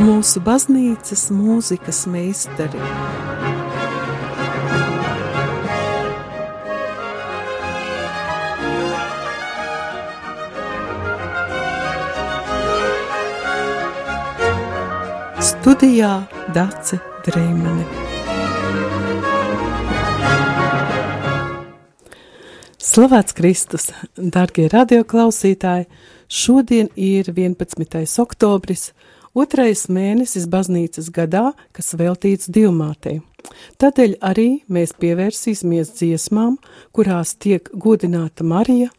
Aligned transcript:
mūsu 0.00 0.40
baznīcas 0.44 1.26
mūzikas 1.34 2.04
meistari. 2.08 2.80
Studijā 15.50 16.12
Dace 16.54 17.00
Dreimane. 17.26 17.84
Slavēts 22.80 23.36
Kristus, 23.36 23.90
darbie 24.16 24.66
radioklausītāji! 24.72 25.86
Šodien 26.30 26.88
ir 26.94 27.28
11. 27.34 28.06
oktobris, 28.22 28.90
otrais 29.34 29.86
mēnesis 29.88 30.46
baznīcas 30.50 31.10
gadā, 31.14 31.50
kas 31.72 31.94
veltīts 31.98 32.50
divmātei. 32.50 33.20
Tādēļ 33.80 34.18
arī 34.20 34.48
mēs 34.68 34.92
pievērsīsimies 35.00 35.94
dziesmām, 35.96 36.58
kurās 36.92 37.34
tiek 37.40 37.70
godināta 37.72 38.44
Marija. 38.44 38.90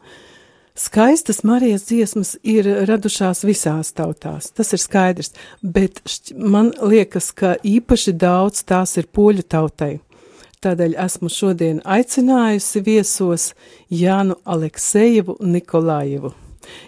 Skaistas 0.75 1.43
Marijas 1.43 1.83
dziesmas 1.89 2.37
ir 2.47 2.65
radušās 2.87 3.43
visās 3.43 3.91
tautās, 3.93 4.49
tas 4.55 4.71
ir 4.73 4.79
skaidrs, 4.79 5.33
bet 5.61 5.99
man 6.33 6.71
liekas, 6.79 7.31
ka 7.35 7.57
īpaši 7.59 8.15
daudz 8.15 8.63
tās 8.63 8.95
ir 8.97 9.09
poļu 9.11 9.43
tautai. 9.43 9.99
Tādēļ 10.61 10.95
esmu 11.01 11.29
šodien 11.33 11.81
aicinājusi 11.89 12.83
viesos 12.85 13.51
Jānu 13.89 14.37
Aleksejevu 14.45 15.39
Nikolājevu. 15.41 16.31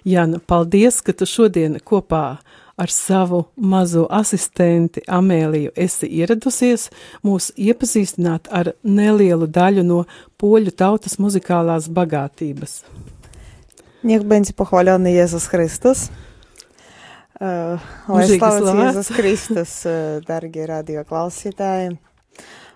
Jāna, 0.05 0.39
paldies, 0.39 1.01
ka 1.01 1.13
tu 1.17 1.25
šodien 1.27 1.79
kopā 1.81 2.25
ar 2.37 2.52
savu 2.91 3.45
mazo 3.55 4.07
asistenti 4.09 5.03
Amēliju 5.07 5.71
esi 5.75 6.09
ieradusies 6.19 6.89
mūs 7.23 7.51
iepazīstināt 7.55 8.49
ar 8.51 8.73
nelielu 8.83 9.47
daļu 9.47 9.83
no 9.87 10.03
poļu 10.41 10.73
tautas 10.75 11.19
muzikālās 11.19 11.87
bagātības. 11.87 12.81
Niech 14.03 14.23
będzie 14.27 14.53
pochwalony 14.53 15.13
Jezus 15.13 15.47
Chrystus. 15.47 16.09
Uh, 17.43 17.79
lai 18.07 18.25
slavēts 18.29 18.77
Jēzus 18.77 19.07
Kristus, 19.15 19.71
uh, 19.87 20.19
darbie 20.27 20.67
radioklausītāji. 20.69 21.95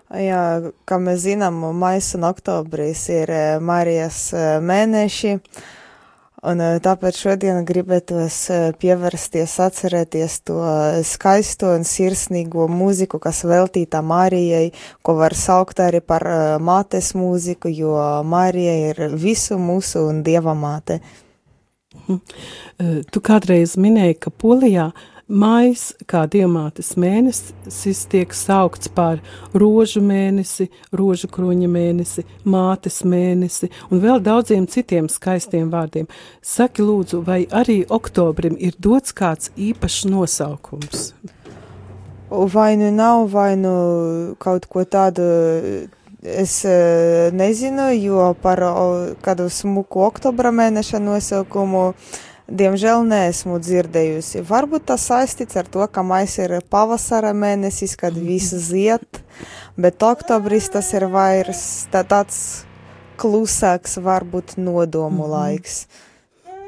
Jā, 0.08 0.42
kā 0.88 0.96
mēs 1.00 1.22
zinām, 1.26 1.60
maijs 1.76 2.14
un 2.16 2.24
oktobris 2.24 3.04
ir 3.12 3.30
Marijas 3.60 4.30
mēneši, 4.64 5.34
un 6.46 6.60
tāpēc 6.84 7.18
šodien 7.18 7.64
gribētos 7.66 8.36
pievērsties, 8.78 9.54
atcerēties 9.64 10.36
to 10.46 10.58
skaisto 11.06 11.72
un 11.74 11.86
sirsnīgo 11.88 12.68
mūziku, 12.70 13.18
kas 13.22 13.42
veltīta 13.48 14.02
Marijai, 14.06 14.70
ko 15.02 15.16
var 15.18 15.34
saukt 15.38 15.82
arī 15.82 16.00
par 16.04 16.24
mātes 16.62 17.14
mūziku, 17.18 17.72
jo 17.72 17.96
Marija 18.24 18.76
ir 18.92 19.04
visu 19.18 19.58
mūsu 19.58 20.06
un 20.10 20.22
Dieva 20.26 20.54
māte. 20.58 21.00
Tu 22.06 23.20
kādreiz 23.24 23.74
minēji, 23.80 24.20
ka 24.22 24.30
Polijā 24.30 24.92
Mājas, 25.28 25.90
kā 26.08 26.22
diamātes 26.24 26.94
mēnesis, 26.96 27.98
tiek 28.08 28.30
saukts 28.32 28.88
par 28.88 29.18
rožu 29.52 30.00
mēnesi, 30.00 30.70
rožu 30.88 31.28
kruņa 31.28 31.68
mēnesi, 31.68 32.24
mātes 32.48 33.02
mēnesi 33.04 33.68
un 33.92 34.00
vēl 34.00 34.22
daudziem 34.24 34.64
citiem 34.64 35.10
skaistiem 35.12 35.68
vārdiem. 35.68 36.08
Saki, 36.40 36.80
lūdzu, 36.80 37.20
vai 37.26 37.42
arī 37.52 37.82
oktobrim 37.84 38.56
ir 38.56 38.72
dots 38.80 39.12
kāds 39.12 39.52
īpašs 39.52 40.06
nosaukums? 40.08 41.12
Vai 42.32 42.70
nu 42.80 42.88
nav, 42.88 43.28
vai 43.28 43.52
nu 43.60 43.76
kaut 44.40 44.64
ko 44.72 44.88
tādu 44.88 45.28
Es 46.18 46.64
nezinu, 47.30 47.92
jo 47.94 48.32
par 48.42 48.58
kādu 49.22 49.44
smuku 49.46 50.00
oktobra 50.02 50.50
mēneša 50.50 50.98
nosaukumu 50.98 51.92
diemžēl 52.48 53.04
neesmu 53.08 53.58
dzirdējusi. 53.60 54.42
Varbūt 54.48 54.88
tas 54.90 55.04
saistīts 55.10 55.58
ar 55.60 55.68
to, 55.68 55.84
ka 55.92 56.02
mais 56.02 56.38
ir 56.40 56.58
pavasara 56.70 57.34
mēnesis, 57.36 57.96
kad 58.00 58.16
mhm. 58.16 58.26
viss 58.26 58.70
ziet, 58.70 59.22
bet 59.76 60.02
oktobris 60.02 60.70
tas 60.72 60.92
ir 60.96 61.08
vairs 61.12 61.86
tā, 61.92 62.04
tāds 62.04 62.64
klusāks, 63.18 63.98
varbūt 63.98 64.56
nodomu 64.56 65.24
mm 65.24 65.24
-hmm. 65.24 65.30
laiks. 65.30 65.86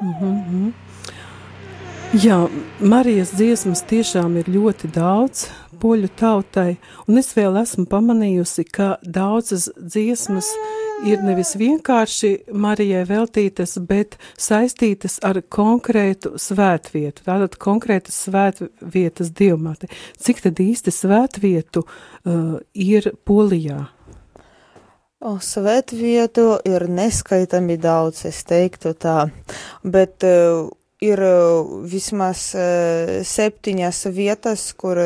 Mm 0.01 0.15
-hmm. 0.21 0.73
Jā, 2.11 2.49
Marijas 2.81 3.31
dziesmas 3.31 3.83
tiešām 3.83 4.37
ir 4.37 4.49
ļoti 4.49 4.89
daudz 4.91 5.47
poļu 5.79 6.09
tautai, 6.17 6.77
un 7.07 7.19
es 7.19 7.37
vēl 7.37 7.63
esmu 7.63 7.85
pamanījusi, 7.85 8.65
ka 8.73 8.97
daudzas 9.03 9.69
dziesmas 9.79 10.49
ir 11.07 11.23
nevis 11.25 11.53
vienkārši 11.59 12.33
Marijai 12.53 13.03
veltītas, 13.09 13.77
bet 13.89 14.17
saistītas 14.41 15.19
ar 15.27 15.41
konkrētu 15.49 16.35
svētvietu, 16.41 17.25
tātad 17.27 17.57
konkrētas 17.61 18.19
svētvietas 18.27 19.33
dievmati. 19.37 19.91
Cik 20.21 20.43
tad 20.47 20.61
īsti 20.63 20.95
svētvietu 20.95 21.85
uh, 21.85 22.59
ir 22.75 23.13
Polijā? 23.25 23.87
O, 25.21 25.35
svētvietu 25.45 26.55
ir 26.65 26.87
neskaitami 26.89 27.77
daudz, 27.81 28.25
es 28.29 28.41
teiktu 28.49 28.95
tā, 28.97 29.27
bet 29.85 30.25
uh, 30.25 30.71
ir 31.01 31.21
vismaz 31.89 32.51
septiņas 33.27 34.01
vietas, 34.13 34.65
kur 34.77 35.01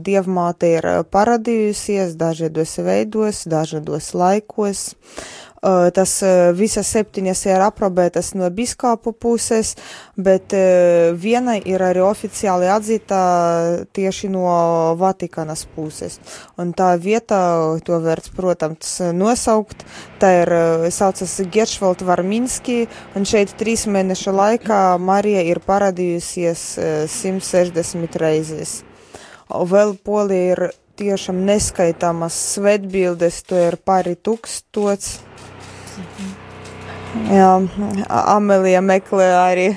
dievmāte 0.00 0.70
ir 0.78 0.88
paradījusies 1.12 2.16
dažādos 2.16 2.78
veidos, 2.86 3.42
dažādos 3.50 4.14
laikos. 4.16 4.86
Tas 5.66 6.12
visas 6.54 6.86
septiņas 6.94 7.40
ir 7.48 7.62
aprobētas 7.64 8.28
no 8.38 8.46
biskāpu 8.54 9.10
puses, 9.18 9.72
bet 10.14 10.54
viena 11.18 11.56
ir 11.58 11.82
arī 11.82 12.04
oficiāli 12.06 12.68
atzīta 12.70 13.18
tieši 13.96 14.30
no 14.30 14.46
Vatikānas 15.00 15.64
puses. 15.74 16.20
Un 16.62 16.70
tā 16.76 16.92
vieta, 17.02 17.40
to 17.82 17.98
vērts, 18.04 18.30
protams, 18.36 18.94
nosaukt, 19.16 19.82
tā 20.22 20.32
ir 20.44 20.54
saucas 20.94 21.34
Geršvalt 21.50 22.06
Varminski, 22.06 22.84
un 23.18 23.26
šeit 23.26 23.56
trīs 23.58 23.88
mēnešu 23.90 24.36
laikā 24.38 24.80
Marija 25.02 25.42
ir 25.50 25.58
paradījusies 25.66 26.66
160 27.10 28.22
reizes. 28.22 28.82
Vēl 29.50 29.96
Polija 29.98 30.52
ir 30.54 30.68
tiešām 30.96 31.42
neskaitāmas 31.46 32.36
svetbildes, 32.54 33.42
to 33.46 33.58
ir 33.68 33.76
pāri 33.82 34.14
tūkstots. 34.16 35.18
Jā, 37.32 37.52
Amelija 38.08 38.82
meklē 38.84 39.28
arī 39.40 39.68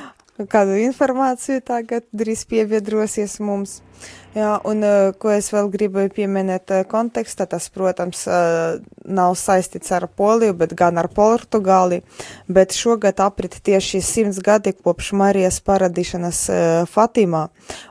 kādu 0.52 0.78
informāciju 0.82 1.62
tagad 1.66 2.06
drīz 2.12 2.44
pieviedrosies 2.50 3.38
mums. 3.44 3.80
Jā, 4.36 4.58
un 4.68 4.84
ko 5.18 5.30
es 5.32 5.48
vēl 5.50 5.70
gribēju 5.72 6.12
pieminēt 6.14 6.70
kontekstā, 6.90 7.46
tas, 7.48 7.64
protams, 7.72 8.26
nav 9.08 9.32
saistīts 9.40 9.90
ar 9.96 10.04
Poliju, 10.06 10.52
bet 10.60 10.74
gan 10.78 11.00
ar 11.00 11.08
Portugāli, 11.10 12.02
bet 12.46 12.76
šogad 12.76 13.18
aprit 13.24 13.56
tieši 13.64 14.02
simts 14.04 14.38
gadi 14.44 14.74
kopš 14.76 15.10
Marijas 15.18 15.58
paradīšanas 15.64 16.42
Fatimā. 16.92 17.46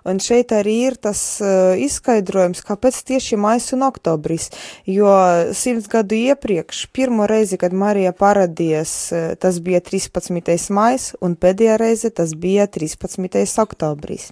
Un 0.08 0.22
šeit 0.24 0.54
arī 0.56 0.76
ir 0.92 1.00
tas 1.02 1.24
izskaidrojums, 1.42 2.62
kāpēc 2.70 3.02
tieši 3.10 3.42
mais 3.42 3.68
un 3.76 3.88
oktobris, 3.90 4.52
jo 4.86 5.10
simts 5.58 5.90
gadu 5.92 6.22
iepriekš, 6.22 6.86
pirmo 6.96 7.28
reizi, 7.28 7.58
kad 7.60 7.76
Marija 7.76 8.14
paradījies, 8.16 8.94
tas 9.42 9.60
bija 9.66 9.82
13. 9.84 10.70
mais, 10.70 11.12
un 11.20 11.36
pēdējā 11.36 11.82
reize 11.82 12.14
tas 12.14 12.38
bija 12.38 12.70
13. 12.70 13.44
oktobris. 13.66 14.30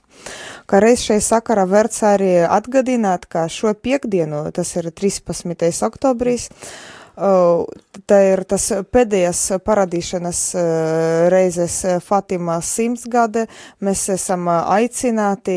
Kā 0.70 0.80
reiz 0.86 1.04
šai 1.04 1.20
sakarā 1.22 1.65
vērts 1.70 2.04
arī 2.08 2.34
atgadināt, 2.46 3.26
ka 3.32 3.48
šo 3.52 3.74
piekdienu, 3.78 4.46
tas 4.56 4.76
ir 4.80 4.92
13. 4.92 5.72
oktobris, 5.88 6.50
Tā 7.16 8.18
ir 8.28 8.42
tas 8.44 8.66
pēdējais 8.92 9.40
parādīšanas 9.64 10.40
reizes 11.32 11.78
Fatimā 12.04 12.58
simtsgade. 12.60 13.46
Mēs 13.80 14.02
esam 14.12 14.50
aicināti 14.52 15.56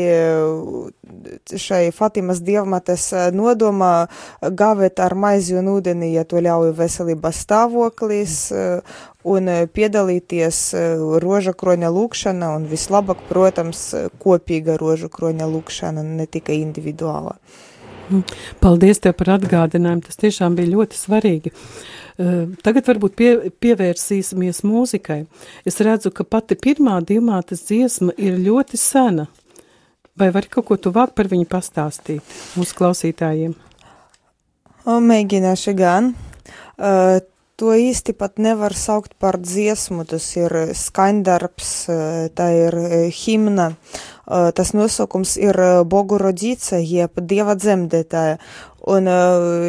šai 1.59 1.81
Fatimas 1.91 2.39
dievmates 2.47 3.09
nodomā 3.35 4.07
gāvēt 4.39 5.03
ar 5.03 5.17
maizi 5.19 5.57
un 5.59 5.67
ūdeni, 5.73 6.13
ja 6.15 6.23
to 6.23 6.39
ļauj 6.39 6.71
veselības 6.79 7.43
stāvoklis, 7.43 8.37
un 9.27 9.49
piedalīties 9.73 10.59
roža 11.23 11.53
kroņa 11.57 11.89
lūkšana 11.91 12.53
un 12.55 12.67
vislabāk, 12.69 13.25
protams, 13.29 13.89
kopīga 14.21 14.77
roža 14.79 15.09
kroņa 15.11 15.49
lūkšana, 15.49 16.03
ne 16.03 16.27
tikai 16.29 16.61
individuāla. 16.61 17.35
Paldies 18.63 19.01
tev 19.03 19.13
par 19.19 19.35
atgādinājumu. 19.35 20.07
Tas 20.07 20.17
tiešām 20.17 20.55
bija 20.57 20.71
ļoti 20.71 20.97
svarīgi. 20.97 21.51
Tagad 22.65 22.89
varbūt 22.89 23.15
pie, 23.15 23.29
pievērsīsimies 23.61 24.63
mūzikai. 24.67 25.21
Es 25.67 25.79
redzu, 25.85 26.11
ka 26.11 26.25
pati 26.25 26.57
pirmā 26.59 26.97
divmātes 27.05 27.67
dziesma 27.69 28.15
ir 28.17 28.39
ļoti 28.41 28.79
sena. 28.81 29.29
Vai 30.19 30.31
vari 30.35 30.49
kaut 30.51 30.67
ko 30.67 30.75
tuvāk 30.75 31.13
par 31.15 31.29
viņu 31.31 31.47
pastāstīt 31.47 32.33
mūsu 32.59 32.75
klausītājiem? 32.75 33.53
Mēģināšu 34.89 35.75
gan. 35.77 36.13
Uh, 36.79 37.19
to 37.59 37.73
īsti 37.75 38.15
pat 38.15 38.39
nevar 38.39 38.73
saukt 38.77 39.17
par 39.19 39.35
dziesmu, 39.43 40.05
tas 40.07 40.25
ir 40.39 40.53
skaņdarbs, 40.77 41.73
tā 42.37 42.47
ir 42.55 42.77
himna. 43.11 43.73
Tas 44.25 44.71
nosaukums 44.77 45.35
ir 45.41 45.59
Bogurodīce, 45.89 46.79
jeb 46.79 47.19
Dieva 47.19 47.57
dzemdētāja. 47.59 48.39
Un 48.89 49.11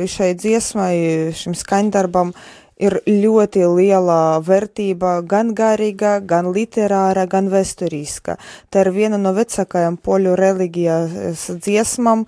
šai 0.09 0.33
dziesmai, 0.39 0.95
šim 1.35 1.57
skaņdarbam 1.59 2.35
ir 2.81 2.97
ļoti 3.05 3.65
liela 3.69 4.41
vērtība 4.45 5.19
gan 5.29 5.53
garīga, 5.57 6.19
gan 6.25 6.51
literāra, 6.55 7.27
gan 7.29 7.51
vēsturiska. 7.53 8.39
Tā 8.71 8.85
ir 8.87 8.93
viena 8.95 9.21
no 9.21 9.35
vecākajām 9.37 9.99
poļu 10.01 10.37
reliģijas 10.41 11.51
dziesmām, 11.61 12.25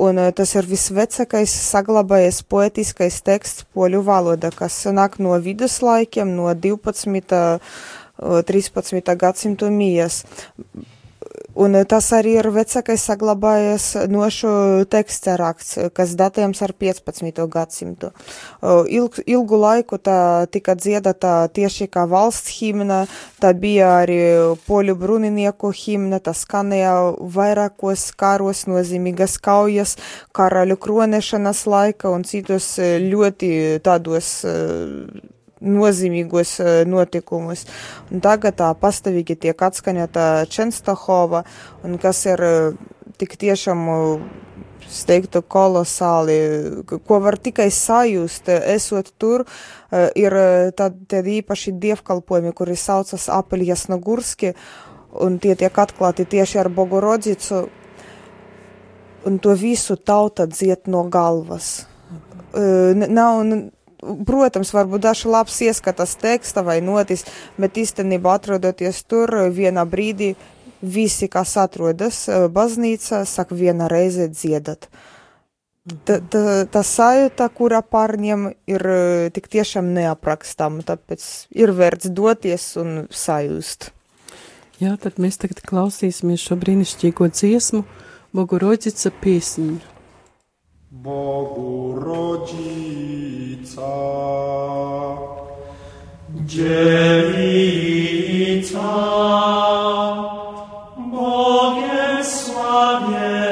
un 0.00 0.20
tas 0.36 0.54
ir 0.56 0.68
visvecākais 0.70 1.54
saglabājies 1.70 2.42
poetiskais 2.48 3.20
teksts 3.26 3.66
poļu 3.74 4.02
valoda, 4.06 4.52
kas 4.54 4.82
nāk 4.94 5.18
no 5.22 5.36
viduslaikiem, 5.44 6.36
no 6.36 6.52
12. 6.54 7.60
13. 8.20 9.14
gadsimtu 9.16 9.70
mijas. 9.72 10.24
Un 11.54 11.74
eh, 11.74 11.84
tas 11.88 12.06
arī 12.14 12.36
ir 12.38 12.48
vecākais 12.54 13.02
saglabājies 13.08 13.86
nošu 14.10 14.50
teksta 14.90 15.36
raksts, 15.40 15.78
kas 15.96 16.14
datējams 16.18 16.62
ar 16.62 16.74
15. 16.78 17.42
gadsimtu. 17.50 18.12
Ilg, 18.62 19.18
ilgu 19.26 19.58
laiku 19.60 19.98
tā 19.98 20.46
tika 20.52 20.76
dziedata 20.78 21.48
tieši 21.54 21.88
kā 21.90 22.06
valsts 22.10 22.54
himna, 22.60 23.02
tā 23.42 23.52
bija 23.56 23.90
arī 24.04 24.20
poļu 24.68 24.96
bruninieku 25.00 25.72
himna, 25.74 26.20
tas 26.22 26.44
skanēja 26.46 26.94
vairākos 27.34 28.10
kāros 28.20 28.66
nozīmīgas 28.70 29.38
kaujas, 29.42 29.96
karaļu 30.36 30.78
kronešanas 30.80 31.66
laika 31.66 32.14
un 32.14 32.24
citos 32.28 32.76
ļoti 32.80 33.52
tādos 33.84 34.32
nozīmīgos 35.60 36.56
notikumus. 36.88 37.66
Un 38.10 38.22
tagad 38.24 38.56
tā 38.60 38.70
pastāvīgi 38.80 39.36
tiek 39.46 39.62
atskaņota 39.62 40.46
Čenstahova, 40.50 41.44
un 41.84 41.98
kas 42.00 42.24
ir 42.28 42.44
tik 43.20 43.36
tiešām, 43.40 43.84
es 44.90 45.02
teiktu, 45.06 45.42
kolosāli, 45.44 46.38
ko 46.88 47.20
var 47.22 47.36
tikai 47.38 47.68
sajust, 47.70 48.48
esot 48.48 49.12
tur, 49.20 49.44
ir 50.16 50.36
tādi 50.78 51.36
īpaši 51.40 51.76
dievkalpojumi, 51.82 52.54
kuri 52.56 52.78
saucas 52.80 53.28
Apeļas 53.30 53.88
Nagurski, 53.92 54.54
un 55.20 55.36
tie 55.42 55.54
tiek 55.58 55.78
atklāti 55.84 56.24
tieši 56.24 56.62
ar 56.64 56.70
Bogorodicu, 56.72 57.66
un 59.28 59.36
to 59.38 59.52
visu 59.58 59.98
tauta 60.00 60.48
dziet 60.48 60.88
no 60.88 61.04
galvas. 61.12 61.84
Nav, 62.54 63.44
protams, 64.00 64.72
varbūt 64.74 65.04
dažs 65.04 65.26
labs 65.28 65.60
ieskatas 65.66 66.16
teksta 66.20 66.64
vai 66.66 66.80
notis, 66.84 67.26
bet 67.60 67.78
īstenībā 67.80 68.38
atrodoties 68.38 69.02
tur 69.08 69.32
vienā 69.54 69.84
brīdī 69.88 70.34
visi, 70.80 71.28
kas 71.28 71.56
atrodas 71.60 72.24
e, 72.28 72.42
baznīcā, 72.52 73.24
saka 73.28 73.56
viena 73.56 73.88
reize 73.90 74.28
dziedat. 74.32 74.88
Ta, 76.04 76.18
ta, 76.20 76.40
tā 76.70 76.82
sajūta, 76.84 77.48
kura 77.56 77.80
pārņem, 77.82 78.50
ir 78.70 78.84
e, 78.86 79.30
tik 79.34 79.48
tiešām 79.52 79.92
neaprakstama, 79.96 80.84
tāpēc 80.86 81.26
ir 81.56 81.72
vērts 81.76 82.12
doties 82.16 82.74
un 82.80 83.06
sajust. 83.10 83.90
Jā, 84.80 84.94
tad 85.00 85.18
mēs 85.20 85.36
tagad 85.40 85.60
klausīsimies 85.66 86.40
šo 86.40 86.56
brīnišķīgo 86.60 87.28
dziesmu 87.32 87.84
Boguroģica 88.36 89.12
piesņu. 89.20 89.99
Bogu 90.92 91.94
rodzica, 92.00 93.82
dziewica, 96.44 97.60
Bogiem 100.96 102.24
sławiena, 102.24 103.49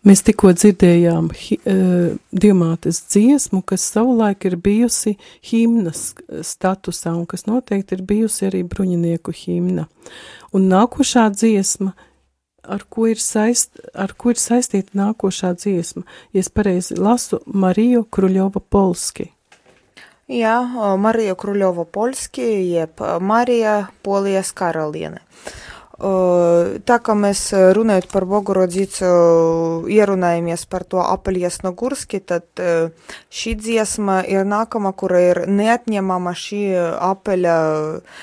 Mēs 0.00 0.22
tikko 0.24 0.54
dzirdējām 0.56 1.26
uh, 1.28 2.12
diamātes 2.32 3.02
dziesmu, 3.12 3.60
kas 3.68 3.84
savulaik 3.92 4.46
ir 4.48 4.56
bijusi 4.56 5.18
himnas 5.44 6.14
statusā 6.46 7.12
un 7.18 7.26
kas 7.28 7.44
noteikti 7.44 7.98
ir 7.98 8.06
bijusi 8.08 8.46
arī 8.48 8.62
bruņinieku 8.64 9.34
himna. 9.42 9.84
Un 10.56 10.70
nākošā 10.72 11.26
dziesma, 11.34 11.92
ar 12.64 12.86
ko 12.88 13.10
ir, 13.12 13.20
saist, 13.20 13.76
ar 13.92 14.14
ko 14.16 14.32
ir 14.32 14.40
saistīta 14.40 14.96
nākošā 14.96 15.52
dziesma, 15.60 16.06
ja 16.32 16.40
es 16.40 16.48
pareizi 16.48 16.96
lasu 16.96 17.42
Mariju 17.44 18.06
Kruļova 18.08 18.64
Polski. 18.72 19.28
Jā, 20.30 20.60
Marija 20.96 21.34
Kruļova 21.34 21.84
Polski, 21.90 22.44
jeb 22.70 23.00
Marija 23.20 23.88
Polijas 24.06 24.52
karaliene. 24.54 25.18
Tā 26.00 26.96
kā 27.04 27.12
mēs 27.12 27.42
runājot 27.76 28.06
par 28.08 28.24
Bogorodzīcu, 28.24 29.08
ierunājamies 29.92 30.62
par 30.72 30.86
to 30.88 31.02
apaļies 31.02 31.58
no 31.66 31.74
Gurski, 31.76 32.22
tad 32.24 32.46
šī 33.28 33.52
dziesma 33.60 34.22
ir 34.24 34.48
nākama, 34.48 34.94
kura 34.96 35.20
ir 35.20 35.42
neatņemama 35.50 36.32
šī 36.32 36.62
apaļa 37.04 37.56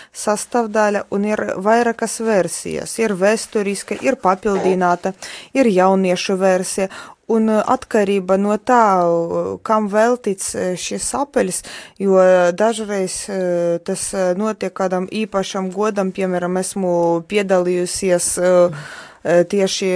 sastāvdaļa 0.09 1.03
un 1.13 1.27
ir 1.29 1.43
vairākas 1.61 2.17
versijas. 2.25 2.97
Ir 2.97 3.13
vēsturiska, 3.19 3.99
ir 4.01 4.17
papildināta, 4.25 5.13
ir 5.53 5.69
jauniešu 5.69 6.39
versija. 6.41 6.89
Un 7.27 7.49
uh, 7.51 7.59
atkarība 7.59 8.37
no 8.39 8.55
tā, 8.55 9.03
uh, 9.03 9.47
kam 9.67 9.89
veltīts 9.91 10.53
uh, 10.55 10.67
šis 10.79 11.09
apeļs, 11.19 11.61
jo 11.99 12.21
dažreiz 12.55 13.17
tas 13.83 14.03
notiek 14.39 14.71
kādam 14.71 15.09
īpašam 15.11 15.67
godam, 15.75 16.13
piemēram, 16.15 16.55
esmu 16.61 16.91
piedalījusies 17.27 18.29
tieši 19.51 19.89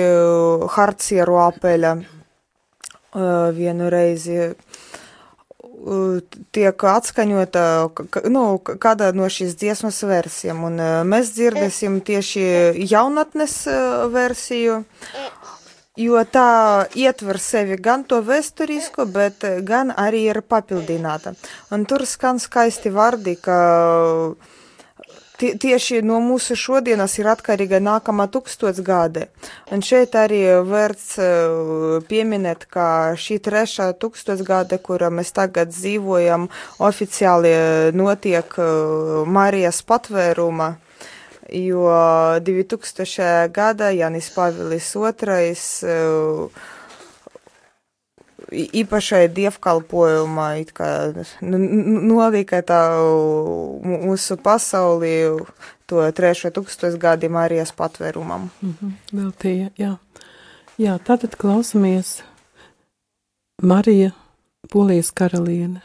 harcieru 0.75 1.37
apeļa 1.45 1.93
vienu 3.55 3.89
reizi. 3.91 4.51
Tiek 6.53 6.83
atskaņota 6.85 7.63
nu, 8.29 8.43
kāda 8.61 9.11
no 9.17 9.29
šīs 9.31 9.55
dziesmas 9.57 10.03
versijām, 10.05 10.65
un 10.67 10.83
mēs 11.09 11.31
dzirdēsim 11.37 12.01
tieši 12.05 12.43
jaunatnes 12.91 13.55
versiju, 14.13 14.83
jo 15.97 16.23
tā 16.23 16.87
ietver 16.95 17.39
sevi 17.39 17.75
gan 17.75 18.03
to 18.07 18.21
vēsturisko, 18.23 19.05
bet 19.11 19.43
gan 19.67 19.91
arī 19.91 20.25
ir 20.31 20.41
papildināta. 20.41 21.35
Un 21.71 21.85
tur 21.85 22.05
skan 22.07 22.39
skaisti 22.39 22.91
vārdi, 22.93 23.35
ka 23.35 23.59
tie, 25.41 25.51
tieši 25.59 26.01
no 26.05 26.21
mūsu 26.23 26.55
šodienas 26.55 27.17
ir 27.19 27.27
atkarīga 27.33 27.81
nākamā 27.83 28.29
tūkstotsgade. 28.31 29.27
Un 29.71 29.83
šeit 29.83 30.15
arī 30.15 30.43
vērts 30.67 31.09
pieminēt, 32.07 32.69
ka 32.71 33.17
šī 33.19 33.41
trešā 33.43 33.91
tūkstotsgade, 33.99 34.79
kura 34.79 35.11
mēs 35.11 35.33
tagad 35.35 35.73
dzīvojam, 35.75 36.47
oficiāli 36.79 37.51
notiek 37.97 38.55
Marijas 39.27 39.83
patvēruma 39.83 40.77
jo 41.49 41.87
2000. 42.39 43.49
gada 43.51 43.89
Janis 43.89 44.29
Pavilis 44.35 44.95
II 44.95 46.51
īpašai 48.51 49.27
dievkalpojumā 49.31 50.47
kā 50.75 50.89
nolika 51.41 52.61
tā 52.67 52.81
mūsu 53.85 54.37
pasaulī 54.43 55.13
to 55.87 56.03
trešo 56.11 56.51
tūkstošgadi 56.55 57.29
Marijas 57.29 57.71
patvērumam. 57.71 58.49
Mm 58.61 58.73
-hmm, 58.81 58.91
Veltīja, 59.13 59.69
jā. 59.77 59.95
Jā, 60.77 60.99
tātad 60.99 61.35
klausamies 61.37 62.23
Marija 63.61 64.11
Polijas 64.69 65.11
karaliene. 65.11 65.81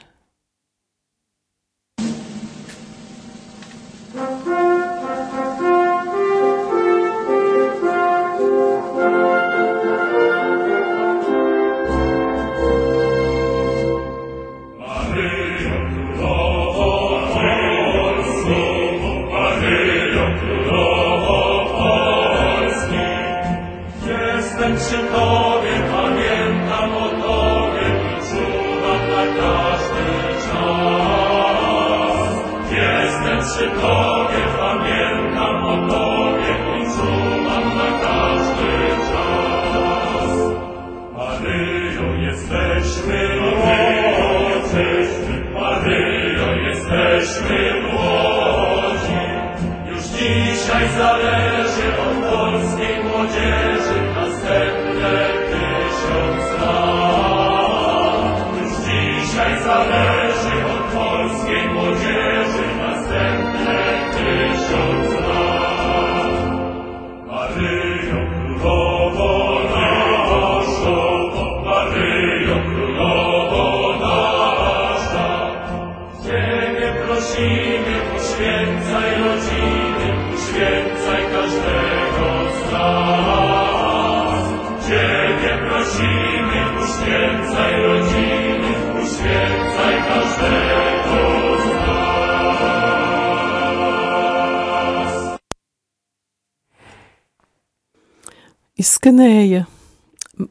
Izskanēja 98.77 99.65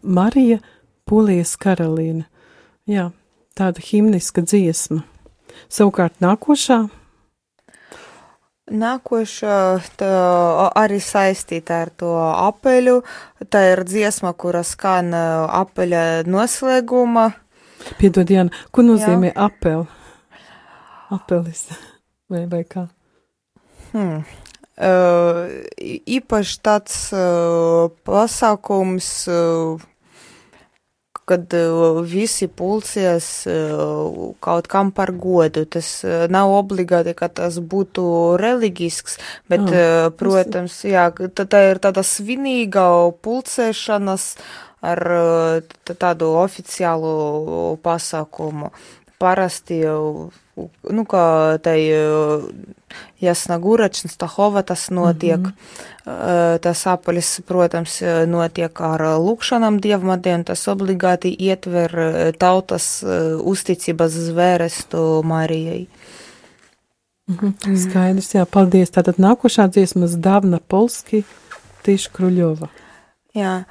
Marija 0.01 0.57
Polijas 1.05 1.53
karalīne. 1.61 2.25
Jā, 2.89 3.11
tāda 3.57 3.83
himniska 3.85 4.41
dziesma. 4.45 5.03
Savukārt 5.69 6.17
nākošā. 6.25 6.79
Nākošā 8.65 9.57
arī 10.81 10.97
saistīta 11.05 11.83
ar 11.85 11.91
to 11.93 12.15
apeļu. 12.17 12.95
Tā 13.53 13.61
ir 13.75 13.83
dziesma, 13.85 14.33
kura 14.33 14.63
skan 14.65 15.13
apeļa 15.13 16.25
noslēguma. 16.25 17.27
Piedod, 17.99 18.31
Jāna, 18.33 18.49
ko 18.73 18.87
nozīmē 18.87 19.35
apel? 19.37 19.85
Apelis 21.13 21.67
vai, 22.29 22.47
vai 22.49 22.63
kā? 22.65 22.87
Hmm. 23.91 24.25
Īpaši 24.75 26.55
tāds 26.65 26.95
pasākums, 28.03 29.09
kad 31.25 31.55
visi 32.05 32.47
pulcies 32.51 33.29
kaut 34.43 34.67
kam 34.69 34.91
par 34.91 35.13
godu. 35.15 35.63
Tas 35.65 36.03
nav 36.29 36.51
obligāti, 36.57 37.15
ka 37.17 37.31
tas 37.31 37.57
būtu 37.57 38.03
reliģisks, 38.41 39.17
bet, 39.49 39.63
oh, 39.63 40.11
protams, 40.19 40.81
jā, 40.83 41.07
tā 41.15 41.63
ir 41.71 41.79
tāda 41.81 42.03
svinīga 42.05 42.85
pulcēšanas 43.25 44.27
ar 44.85 45.01
tādu 45.87 46.35
oficiālu 46.43 47.79
pasākumu. 47.81 48.69
Parasti 49.19 49.77
jau, 49.79 50.29
nu, 50.91 51.03
kā 51.07 51.55
tai 51.63 51.79
Jasnaguračs, 53.23 54.09
Stahova 54.11 54.61
tas 54.61 54.89
notiek. 54.89 55.39
Mm 55.39 55.53
-hmm. 56.05 56.59
Tas 56.61 56.85
apaļs, 56.87 57.41
protams, 57.47 58.01
notiek 58.27 58.81
ar 58.81 59.01
lūkšanām 59.01 59.79
dievmadiem, 59.81 60.43
tas 60.43 60.67
obligāti 60.67 61.35
ietver 61.39 61.91
tautas 62.37 63.03
uzticības 63.39 64.11
zvērestu 64.11 65.23
Marijai. 65.23 65.87
Mm 67.27 67.35
-hmm. 67.35 67.89
Skaidrs, 67.89 68.33
jā, 68.35 68.45
paldies. 68.45 68.91
Tātad 68.91 69.17
nākošā 69.17 69.69
dziesmas 69.69 70.11
Davna 70.11 70.59
Polski, 70.67 71.23
Tiša 71.81 72.09
Kruļova. 72.11 72.67
Jā, 73.33 73.63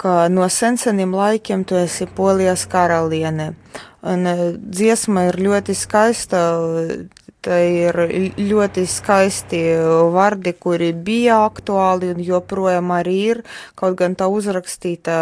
ka 0.00 0.28
no 0.32 0.48
senseniem 0.48 1.12
laikiem 1.14 1.64
tu 1.68 1.76
esi 1.76 2.08
Polijas 2.08 2.66
karaliene. 2.70 3.52
Un 4.00 4.24
dziesma 4.56 5.28
ir 5.28 5.36
ļoti 5.44 5.76
skaista, 5.76 6.40
Tā 7.40 7.56
ir 7.64 7.96
ļoti 8.36 8.82
skaisti 8.84 9.60
vārdi, 10.12 10.52
kuri 10.60 10.90
bija 10.92 11.38
aktuāli 11.46 12.10
un 12.12 12.18
joprojām 12.20 12.92
arī 12.92 13.14
ir, 13.30 13.40
kaut 13.80 13.96
gan 13.96 14.12
tā 14.12 14.26
uzrakstīta 14.28 15.14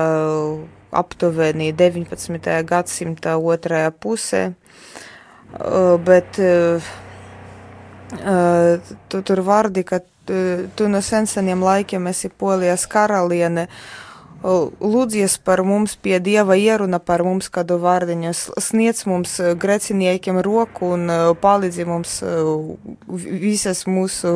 aptuveni 0.99 1.71
19. 1.79 2.51
gadsimta 2.67 3.37
otrajā 3.39 3.93
pusē, 4.03 4.43
bet 6.09 6.41
tu 9.15 9.23
tur 9.31 9.45
vārdi, 9.47 9.87
ka 9.87 10.03
tu 10.75 10.91
no 10.91 11.05
senseniem 11.07 11.63
laikiem 11.63 12.11
esi 12.11 12.35
polijas 12.35 12.89
karaliene, 12.91 13.69
lūdzies 14.43 15.35
par 15.43 15.65
mums 15.67 15.97
pie 15.99 16.21
Dieva 16.23 16.55
ieruna 16.55 17.01
par 17.03 17.25
mums 17.27 17.49
kādu 17.51 17.79
vārdiņu, 17.83 18.31
sniedz 18.63 19.03
mums 19.11 19.35
greciniekiem 19.59 20.39
roku 20.47 20.93
un 20.95 21.11
palīdzi 21.43 21.87
mums 21.89 22.21
visas 23.09 23.83
mūsu 23.91 24.31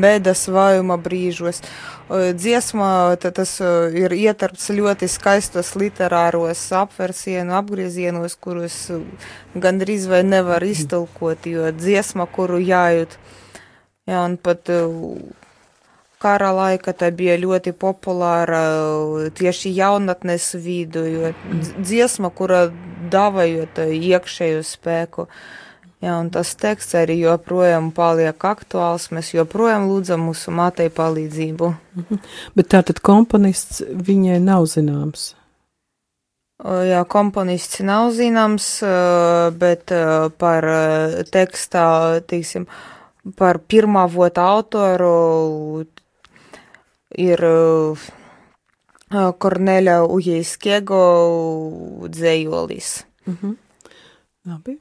bēdas 0.00 0.46
vājuma 0.48 0.96
brīžos. 0.96 1.60
Dziesma 2.08 2.88
tas 3.20 3.54
ir 3.60 4.16
ietarpts 4.16 4.72
ļoti 4.72 5.08
skaistos 5.12 5.74
literāros 5.76 6.64
apversienu, 6.72 7.58
apgriezienos, 7.60 8.36
kurus 8.40 8.88
gandrīz 9.52 10.08
vai 10.08 10.24
nevar 10.24 10.64
iztulkot, 10.64 11.44
jo 11.44 11.68
dziesma, 11.76 12.24
kuru 12.24 12.56
jājūt. 12.64 13.18
Jā, 14.08 14.20
un 14.24 14.36
pat 14.36 14.68
kara 16.24 16.50
laika 16.56 16.94
tā 16.96 17.10
bija 17.14 17.36
ļoti 17.40 17.74
populāra 17.76 18.62
tieši 19.36 19.74
jaunatnes 19.76 20.54
vidu, 20.64 21.04
jo 21.04 21.34
dziesma, 21.76 22.32
kura 22.32 22.66
davājot 23.12 23.84
iekšēju 23.84 24.64
spēku. 24.64 25.28
Jā, 26.04 26.18
un 26.20 26.28
tas 26.32 26.50
teksts 26.60 26.96
arī 27.00 27.16
joprojām 27.22 27.88
paliek 27.96 28.44
aktuāls. 28.44 29.06
Mēs 29.14 29.30
joprojām 29.32 29.86
lūdzam 29.88 30.26
mūsu 30.28 30.52
mātei 30.52 30.90
palīdzību. 30.92 31.70
Mhm. 31.96 32.20
Bet 32.58 32.68
tātad 32.74 33.00
komponists 33.00 33.80
viņai 33.80 34.40
nav 34.44 34.68
zināms. 34.68 35.32
Jā, 36.64 37.00
komponists 37.10 37.80
nav 37.82 38.12
zināms, 38.14 38.66
bet 39.58 39.90
par 40.38 40.66
tekstā, 41.34 41.86
teiksim, 42.30 42.68
par 43.36 43.58
pirmā 43.58 44.04
vota 44.12 44.44
autoru 44.54 45.84
ir 47.20 47.40
Korneļa 49.14 49.98
Ujeiskiego 50.10 51.02
dzējolis. 52.10 52.90
Mhm. 53.26 53.54
Labi. 54.50 54.78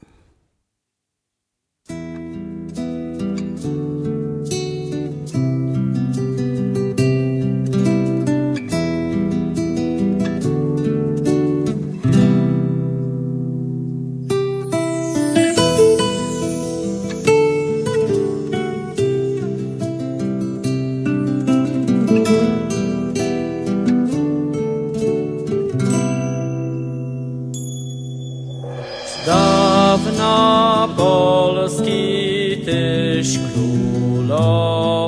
Lord. 34.33 35.02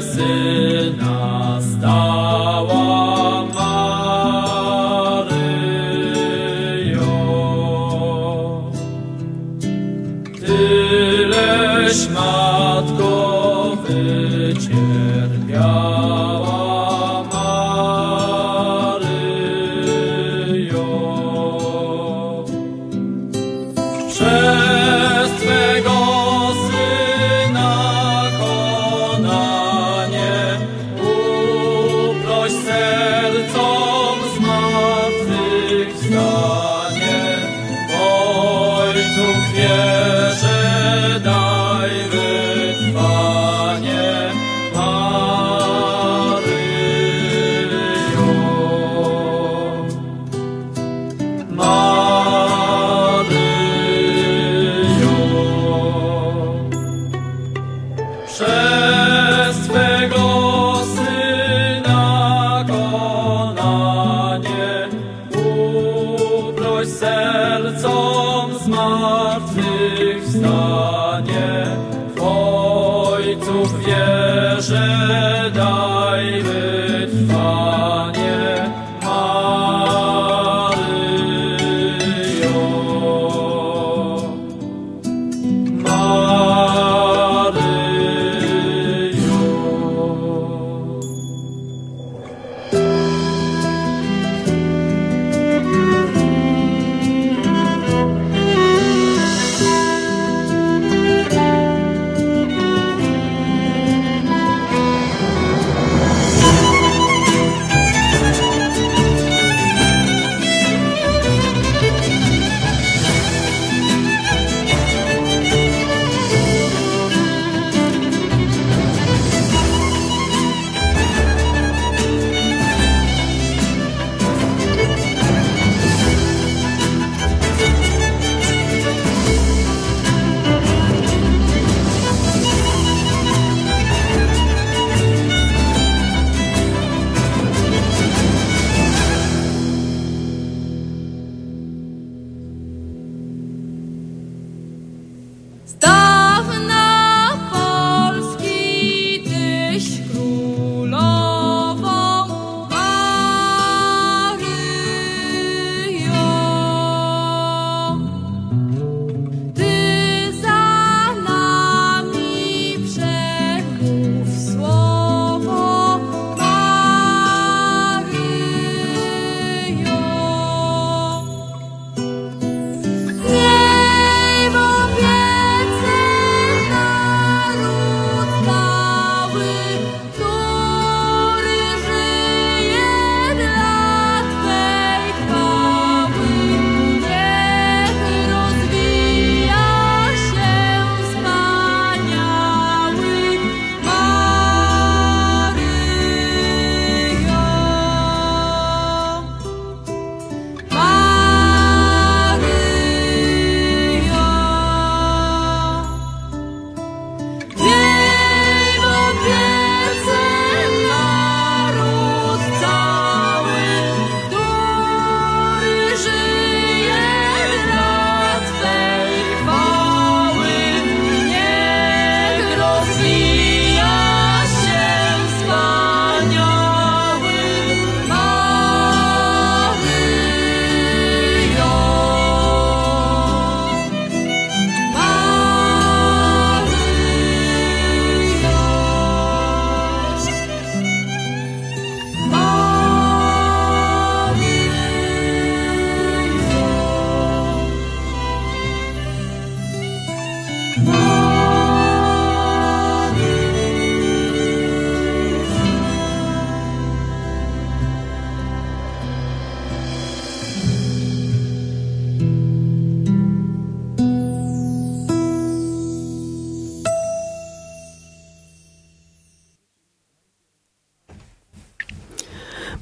sinner. 0.00 1.37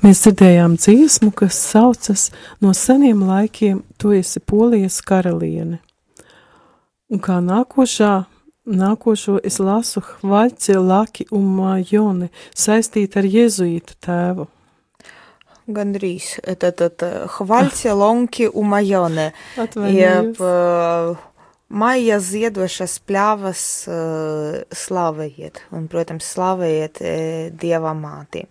Mēs 0.06 0.20
dzirdējām 0.22 0.76
dziesmu, 0.78 1.32
kas 1.34 1.56
saucas 1.58 2.28
no 2.62 2.70
seniem 2.78 3.24
laikiem, 3.26 3.80
tu 3.98 4.12
esi 4.14 4.38
polijas 4.38 5.00
karaliene. 5.02 5.80
Un 7.10 7.18
kā 7.24 7.40
nākošā, 7.42 8.12
nākošo 8.70 9.40
es 9.42 9.58
lasu 9.58 10.04
Hvaļci, 10.06 10.76
Laki 10.78 11.26
un 11.34 11.48
Majone 11.56 12.30
saistīt 12.54 13.18
ar 13.18 13.26
jezuītu 13.26 13.98
tēvu. 14.06 14.46
Gandrīz. 15.74 16.36
Tad, 16.54 16.78
tad 16.78 17.02
Hvaļci, 17.40 17.90
Lonki 17.98 18.46
un 18.46 18.70
Majone. 18.76 19.32
Atvainojos. 19.58 19.98
Jeb 19.98 20.38
uh, 20.38 21.25
Maija 21.66 22.20
ziedošas 22.22 23.00
pļavas 23.08 23.60
uh, 23.90 24.58
slavējiet, 24.70 25.64
un, 25.74 25.88
protams, 25.90 26.28
slavējiet 26.36 27.00
uh, 27.02 27.16
Dieva 27.58 27.90
māti. 27.98 28.44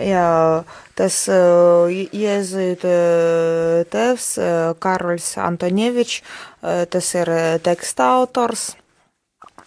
Jā, 0.00 0.64
tas 0.96 1.18
uh, 1.28 1.92
jēzūt 1.92 2.86
uh, 2.88 3.82
tevs 3.92 4.30
uh, 4.40 4.72
Karols 4.80 5.28
Antoņevičs, 5.36 6.22
uh, 6.24 6.86
tas 6.88 7.12
ir 7.20 7.28
uh, 7.28 7.44
teksta 7.60 8.08
autors, 8.22 8.70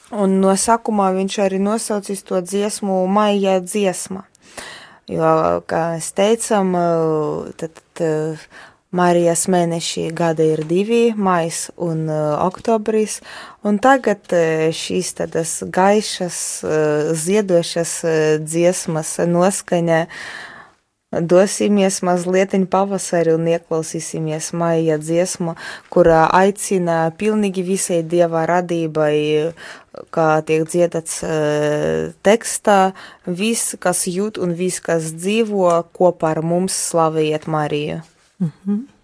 un 0.09 0.39
no 0.41 0.57
sakumā 0.57 1.11
viņš 1.13 1.39
arī 1.45 1.61
nosaucis 1.61 2.25
to 2.25 2.41
dziesmu 2.41 3.03
Maija 3.05 3.59
dziesma. 3.61 4.25
Jo, 5.11 5.61
kā 5.69 5.91
mēs 5.93 6.09
teicam, 6.17 6.73
uh, 6.73 7.53
tad, 7.59 7.85
tad 7.93 8.47
Marijas 8.93 9.47
mēneši 9.49 10.11
gada 10.13 10.45
ir 10.45 10.61
divi, 10.69 11.15
mais 11.17 11.65
un 11.81 12.05
uh, 12.05 12.37
oktobris, 12.45 13.19
un 13.65 13.79
tagad 13.81 14.29
uh, 14.37 14.69
šīs 14.69 15.15
tādas 15.17 15.55
gaišas, 15.65 16.37
uh, 16.61 17.13
ziedošas 17.17 17.93
uh, 18.05 18.17
dziesmas 18.43 19.15
noskaņa 19.25 20.03
dosimies 21.21 22.01
mazliet 22.05 22.53
pavasari 22.69 23.33
un 23.33 23.49
ieklausīsimies 23.49 24.51
maija 24.57 24.99
dziesmu, 25.01 25.55
kurā 25.93 26.27
aicina 26.33 27.09
pilnīgi 27.17 27.65
visai 27.65 28.01
dieva 28.05 28.45
radībai, 28.49 29.17
kā 30.13 30.29
tiek 30.45 30.69
dziedāts 30.69 31.19
uh, 31.25 32.13
tekstā, 32.25 32.93
viss, 33.25 33.73
kas 33.81 34.05
jūt 34.05 34.37
un 34.37 34.53
viss, 34.57 34.81
kas 34.85 35.13
dzīvo, 35.17 35.69
kopā 35.93 36.37
ar 36.37 36.45
mums 36.45 36.77
slavējiet 36.93 37.49
Mariju. 37.49 38.01
Thank 38.39 39.02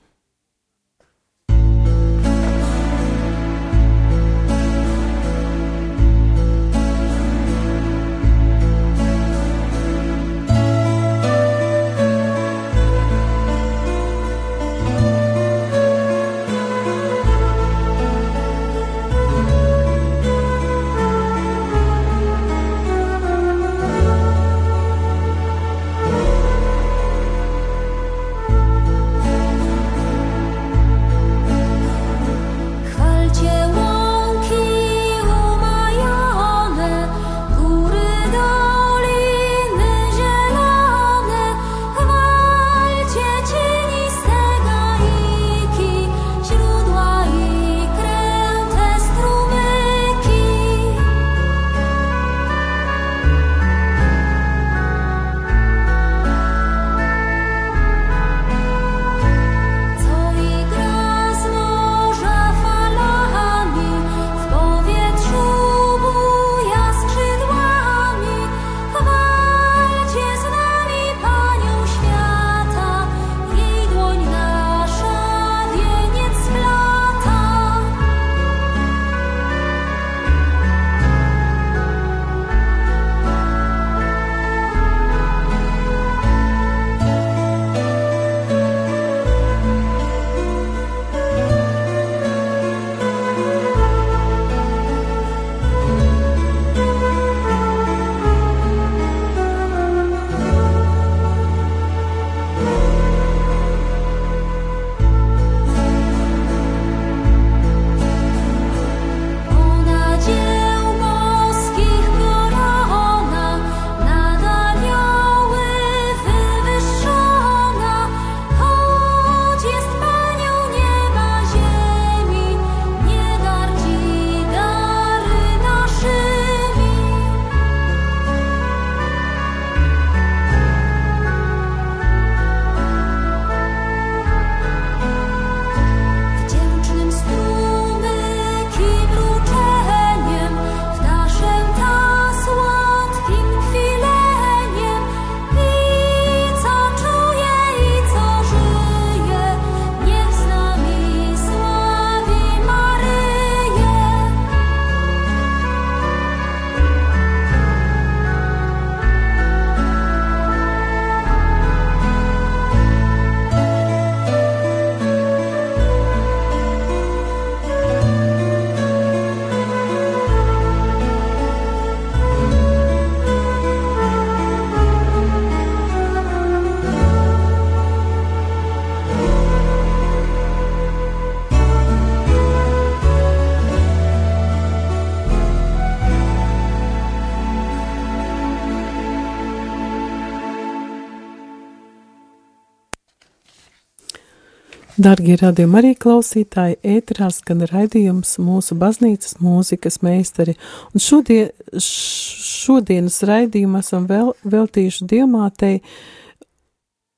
Dargie 195.00 195.38
radījumi 195.40 195.78
arī 195.80 195.90
klausītāji, 195.96 196.76
ēterā 196.84 197.30
skan 197.32 197.62
raidījums 197.70 198.34
mūsu 198.44 198.76
baznīcas 198.76 199.38
mūzikas 199.40 200.02
meistari, 200.04 200.58
un 200.92 201.00
šodien, 201.00 201.54
šodienas 201.80 203.22
raidījumu 203.30 203.80
esam 203.80 204.10
vēl, 204.10 204.34
veltījuši 204.44 205.08
diamātei, 205.08 205.78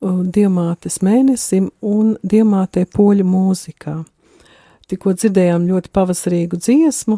diamātes 0.01 0.99
mēnesim 1.01 1.71
un 1.81 2.13
diamātei 2.21 2.85
poļu 2.85 3.25
mūzikā. 3.31 3.95
Tikko 4.91 5.15
dzirdējām 5.17 5.65
ļoti 5.71 5.93
pavasarīgu 5.97 6.61
dziesmu, 6.61 7.17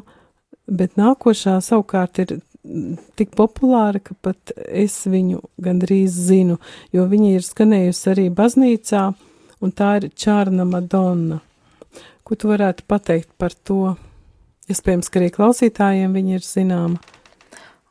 bet 0.71 0.95
nākošā 1.01 1.57
savukārt 1.59 2.23
ir 2.23 2.37
tik 3.19 3.35
populāra, 3.35 3.99
ka 3.99 4.15
pat 4.23 4.55
es 4.71 5.01
viņu 5.11 5.43
gandrīz 5.59 6.15
zinu, 6.31 6.61
jo 6.95 7.03
viņa 7.11 7.35
ir 7.35 7.47
skanējusi 7.51 8.11
arī 8.15 8.29
baznīcā, 8.31 9.05
un 9.63 9.71
tā 9.71 9.95
ir 9.99 10.11
Čārna 10.11 10.67
Madonna. 10.67 11.39
Ko 12.23 12.37
tu 12.39 12.51
varētu 12.51 12.85
pateikt 12.87 13.31
par 13.39 13.55
to? 13.55 13.95
Iespējams, 14.71 15.09
ka 15.11 15.19
arī 15.19 15.31
klausītājiem 15.33 16.13
viņa 16.15 16.37
ir 16.37 16.45
zināma. 16.47 17.01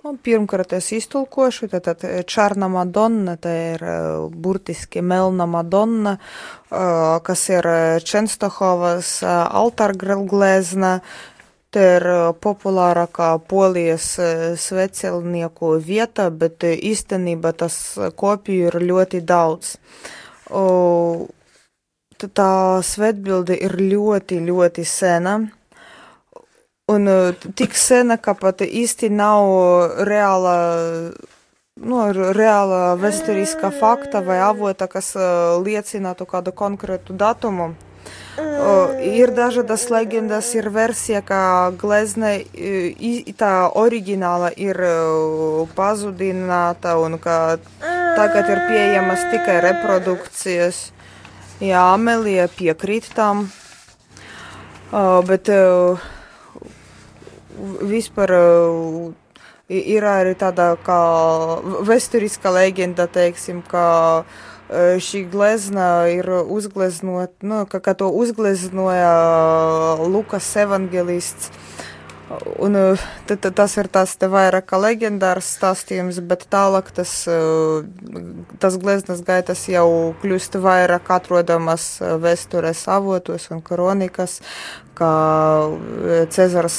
Un 0.03 0.17
pirmkārt, 0.19 0.73
es 0.75 0.89
iztulkošu, 0.97 1.69
tad 1.71 2.03
Čārna 2.27 2.67
Madonna, 2.73 3.37
tā 3.39 3.53
ir 3.75 3.85
burtiski 4.35 4.99
Melna 4.99 5.47
Madonna, 5.47 6.17
kas 7.23 7.45
ir 7.53 7.69
Čenstohovas 8.03 9.21
altarglezna, 9.23 10.97
Tā 11.73 11.83
ir 11.89 12.05
populārākā 12.45 13.31
polijas 13.49 14.11
svecelnieku 14.61 15.71
vieta, 15.81 16.27
bet 16.29 16.67
īstenībā 16.69 17.55
tas 17.57 17.79
kopiju 18.21 18.67
ir 18.69 18.77
ļoti 18.91 19.23
daudz. 19.25 19.79
O, 20.53 20.65
tā 22.29 22.83
svētbilde 22.85 23.57
ir 23.57 23.77
ļoti, 23.81 24.41
ļoti 24.47 24.85
sena. 24.87 25.41
Un 26.93 27.09
tik 27.57 27.77
sena, 27.79 28.19
ka 28.19 28.35
pat 28.35 28.61
īsti 28.67 29.09
nav 29.15 30.03
reāla, 30.07 30.57
nu, 31.81 32.01
reāla 32.37 32.83
vēsturiskā 33.01 33.71
fakta 33.79 34.21
vai 34.27 34.41
avota, 34.43 34.91
kas 34.91 35.15
liecinātu 35.63 36.27
kādu 36.29 36.53
konkrētu 36.53 37.17
datumu. 37.17 37.73
Uh, 38.33 38.97
ir 39.05 39.31
dažādas 39.37 39.85
leģendas, 39.93 40.55
ir 40.57 40.71
versija, 40.73 41.21
ka 41.21 41.71
glezne 41.77 42.33
tā 43.37 43.53
oriģināla 43.77 44.55
ir 44.57 44.81
pazudināta 45.77 46.97
un 47.03 47.19
ka 47.21 47.37
tagad 48.17 48.49
ir 48.55 48.65
pieejamas 48.71 49.29
tikai 49.35 49.61
reprodukcijas. 49.67 50.81
Jā, 51.63 51.79
Amelija 51.95 52.49
piekrīt 52.51 53.05
tam, 53.15 53.45
uh, 54.91 55.21
bet 55.23 55.47
uh, 55.55 56.01
vispār 57.87 58.33
uh, 58.35 59.13
ir 59.71 60.03
arī 60.03 60.33
tāda 60.41 60.73
kā 60.83 60.97
vēsturiska 61.87 62.51
leģenda, 62.51 63.07
teiksim, 63.07 63.63
ka 63.63 63.85
šī 64.73 65.23
glezna 65.31 66.09
ir 66.11 66.27
uzgleznot, 66.33 67.37
nu, 67.47 67.63
ka, 67.71 67.79
ka 67.85 67.95
to 67.95 68.09
uzgleznoja 68.11 69.13
Lukas 70.03 70.49
evangelists 70.57 71.53
Un 72.63 72.77
tad, 73.27 73.41
tad 73.43 73.55
tas 73.59 73.75
ir 73.81 73.89
tas 73.93 74.15
vairāk 74.17 74.69
kā 74.71 74.79
leģendārs 74.81 75.49
stāstījums, 75.59 76.21
bet 76.25 76.47
tālāk 76.53 76.89
tas, 76.95 77.13
tas 78.63 78.79
gleznas 78.81 79.21
gaitas 79.27 79.67
jau 79.69 80.15
kļūst 80.23 80.57
vairāk 80.63 81.11
atrodamas 81.13 81.99
vēstures 82.23 82.85
avotos 82.89 83.51
un 83.53 83.61
kronikas, 83.65 84.39
kā 84.97 85.13
Cezars 86.33 86.79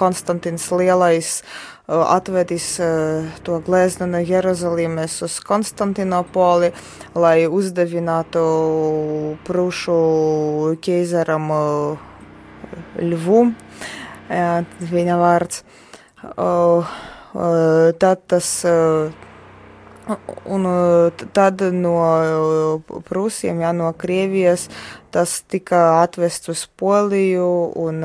Konstantins 0.00 0.70
Lielais 0.74 1.40
atvedis 1.90 2.72
to 3.46 3.62
gleznu 3.66 4.06
no 4.10 4.20
Jeruzalemes 4.22 5.20
uz 5.26 5.40
Konstantinopoli, 5.44 6.70
lai 7.14 7.46
uzdevinātu 7.46 8.44
prūšu 9.46 9.98
ķeizaram 10.82 11.50
Ļvu 13.00 13.42
jā, 14.30 14.52
viņa 14.90 15.18
vārds. 15.20 15.64
Tad 18.00 18.22
tas, 18.30 18.48
un 20.50 20.70
tad 21.34 21.62
no 21.74 21.94
Prūsiem, 23.06 23.62
jā, 23.62 23.70
no 23.76 23.92
Krievijas, 23.94 24.66
tas 25.14 25.40
tika 25.50 26.02
atvests 26.02 26.50
uz 26.50 26.64
Poliju 26.78 27.46
un 27.78 28.04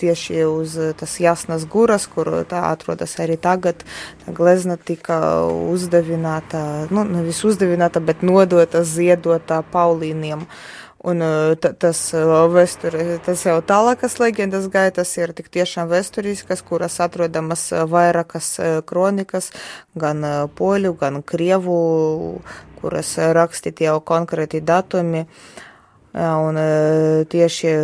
tieši 0.00 0.44
uz 0.48 0.78
tas 1.00 1.18
Jasnas 1.20 1.66
Guras, 1.68 2.06
kur 2.12 2.32
tā 2.48 2.66
atrodas 2.70 3.18
arī 3.20 3.36
tagad, 3.40 3.84
tā 4.24 4.36
glezna 4.36 4.76
tika 4.76 5.20
uzdevināta, 5.48 6.86
nu, 6.92 7.04
nevis 7.08 7.44
uzdevināta, 7.48 8.04
bet 8.04 8.24
nodota, 8.24 8.84
ziedota 8.84 9.62
Paulīniem. 9.72 10.44
Uh, 10.46 10.85
Un 11.06 11.22
tas 11.62 12.00
vēsture, 12.50 13.04
tas 13.22 13.44
jau 13.46 13.60
tālākas 13.62 14.16
leģendas 14.18 14.66
gaitas 14.74 15.12
ir 15.20 15.30
tik 15.38 15.52
tiešām 15.54 15.86
vēsturiskas, 15.92 16.64
kuras 16.66 16.98
atrodamas 17.04 17.68
vairākas 17.86 18.48
kronikas, 18.90 19.52
gan 19.94 20.26
poļu, 20.58 20.96
gan 20.98 21.22
krievu, 21.22 21.78
kuras 22.80 23.14
rakstīti 23.38 23.86
jau 23.86 24.00
konkrēti 24.02 24.64
datumi. 24.66 25.22
Un 26.16 26.58
tieši 27.30 27.76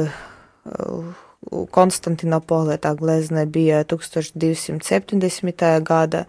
Konstantinopolē 1.52 2.78
tā 2.82 2.94
glezne 2.98 3.46
bija 3.46 3.84
1270. 3.86 5.82
gada. 5.86 6.26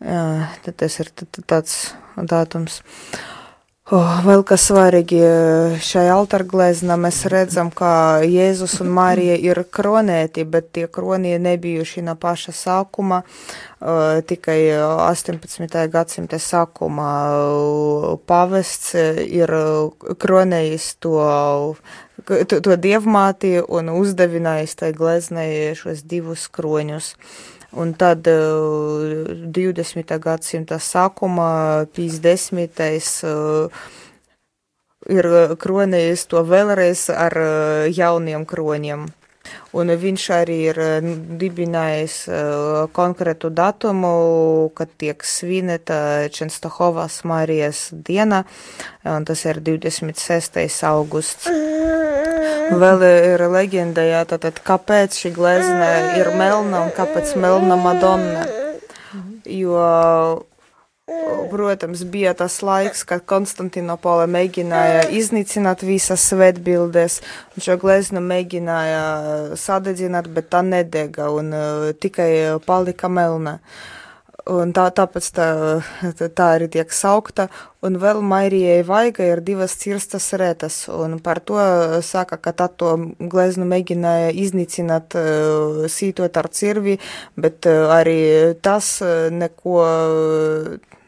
Tad 0.00 0.74
tas 0.80 1.00
ir 1.02 1.10
tāds 1.46 1.74
datums. 2.16 2.82
Oh, 3.90 4.20
vēl 4.22 4.44
kas 4.46 4.68
svarīgi 4.68 5.18
šai 5.82 6.04
altarglezna, 6.12 6.94
mēs 6.94 7.24
redzam, 7.26 7.72
ka 7.74 8.20
Jēzus 8.22 8.76
un 8.84 8.92
Marija 8.94 9.34
ir 9.34 9.58
kronēti, 9.66 10.44
bet 10.46 10.68
tie 10.76 10.84
kronie 10.86 11.40
nebijuši 11.42 12.04
no 12.06 12.14
paša 12.14 12.54
sākuma, 12.54 13.24
uh, 13.26 14.20
tikai 14.22 14.60
18. 14.78 15.74
gadsimta 15.90 16.38
sākuma 16.38 17.10
pavests 18.30 18.94
ir 19.26 19.56
kronējis 20.22 20.90
to, 21.02 21.18
to, 22.30 22.60
to 22.62 22.78
dievmāti 22.78 23.56
un 23.58 23.90
uzdevinājis 23.96 24.78
tai 24.84 24.94
gleznai 24.94 25.48
šos 25.74 26.06
divus 26.06 26.46
kroņus. 26.46 27.16
Un 27.78 27.92
tad 27.94 28.26
20. 28.26 30.18
gadsimta 30.18 30.80
sākumā, 30.82 31.86
50. 31.94 32.82
ir 35.06 35.28
kronējis 35.62 36.26
to 36.32 36.42
vēlreiz 36.50 37.06
ar 37.14 37.38
jauniem 37.94 38.42
kroņiem. 38.42 39.06
Un 39.76 39.92
viņš 40.02 40.24
arī 40.34 40.56
ir 40.72 40.78
dibinājis 41.38 42.16
konkrētu 42.96 43.52
datumu, 43.54 44.12
kad 44.74 44.90
tiek 44.98 45.22
svinēta 45.22 46.26
Čenstahovas 46.34 47.20
Marijas 47.28 47.88
diena, 47.92 48.42
un 49.06 49.26
tas 49.28 49.44
ir 49.46 49.62
26. 49.62 50.58
augusts. 50.90 51.46
Vēl 52.70 53.02
ir 53.06 53.42
leģenda, 53.50 54.02
jā, 54.06 54.24
tātad, 54.30 54.58
kāpēc 54.66 55.16
šī 55.22 55.32
glezna 55.34 55.90
ir 56.18 56.30
melna 56.38 56.84
un 56.86 56.92
kāpēc 56.94 57.34
melna 57.38 57.78
Madonna. 57.78 58.46
Jo, 59.46 59.80
protams, 61.50 62.04
bija 62.04 62.34
tas 62.38 62.60
laiks, 62.62 63.04
kad 63.08 63.24
Konstantinopola 63.28 64.26
mēģināja 64.30 65.06
iznīcināt 65.20 65.84
visas 65.86 66.24
svētbildes, 66.30 67.20
un 67.54 67.66
šo 67.66 67.78
gleznu 67.82 68.22
mēģināja 68.24 69.06
sadedzināt, 69.60 70.30
bet 70.34 70.50
tā 70.54 70.64
nedega 70.66 71.30
un 71.34 71.54
uh, 71.54 71.88
tikai 71.98 72.30
palika 72.66 73.10
melna. 73.12 73.58
Uh, 73.60 73.96
Un 74.48 74.72
tā, 74.74 74.86
tāpēc 74.94 75.26
tā, 75.36 75.46
tā 76.36 76.46
arī 76.56 76.68
tiek 76.72 76.92
saukta. 76.94 77.48
Un 77.84 77.96
vēl 78.00 78.20
Mairijai 78.24 78.82
Vaiga 78.86 79.24
ir 79.24 79.42
divas 79.44 79.76
cirstas 79.80 80.30
retas, 80.40 80.82
un 80.90 81.18
par 81.24 81.40
to 81.44 81.60
saka, 82.04 82.36
ka 82.36 82.52
tā 82.56 82.68
to 82.68 82.92
gleznu 83.20 83.68
mēģināja 83.68 84.32
iznīcināt, 84.42 85.16
sītot 85.92 86.36
ar 86.40 86.50
cirvi, 86.52 86.98
bet 87.40 87.68
arī 87.70 88.20
tas 88.64 88.98
neko 89.32 89.78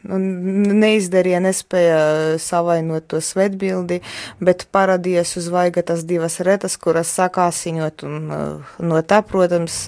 neizdarīja, 0.03 1.39
nespēja 1.43 1.99
savainot 2.41 3.07
to 3.11 3.21
svetbildi, 3.23 4.01
bet 4.43 4.67
parādījās 4.75 5.37
uz 5.39 5.47
vaiga 5.53 5.83
tas 5.85 6.03
divas 6.07 6.39
retas, 6.43 6.77
kuras 6.77 7.11
sakāsiņot, 7.15 8.03
un 8.07 8.33
no 8.83 9.03
tā, 9.07 9.21
protams, 9.27 9.85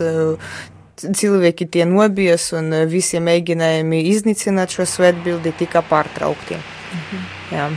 cilvēki 0.96 1.68
tie 1.72 1.88
nobies 1.90 2.52
un 2.56 2.72
visi 2.88 3.20
mēģinājumi 3.20 4.06
iznīcināt 4.14 4.78
šo 4.78 4.88
svētbildi 4.88 5.56
tika 5.60 5.84
pārtraukti. 5.86 6.62
Mhm. 6.96 7.28
Jā. 7.52 7.68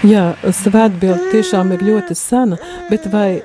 Jā, 0.00 0.22
svētbilde 0.56 1.28
tiešām 1.28 1.74
ir 1.74 1.82
ļoti 1.84 2.14
sena, 2.16 2.56
bet 2.88 3.04
vai 3.12 3.42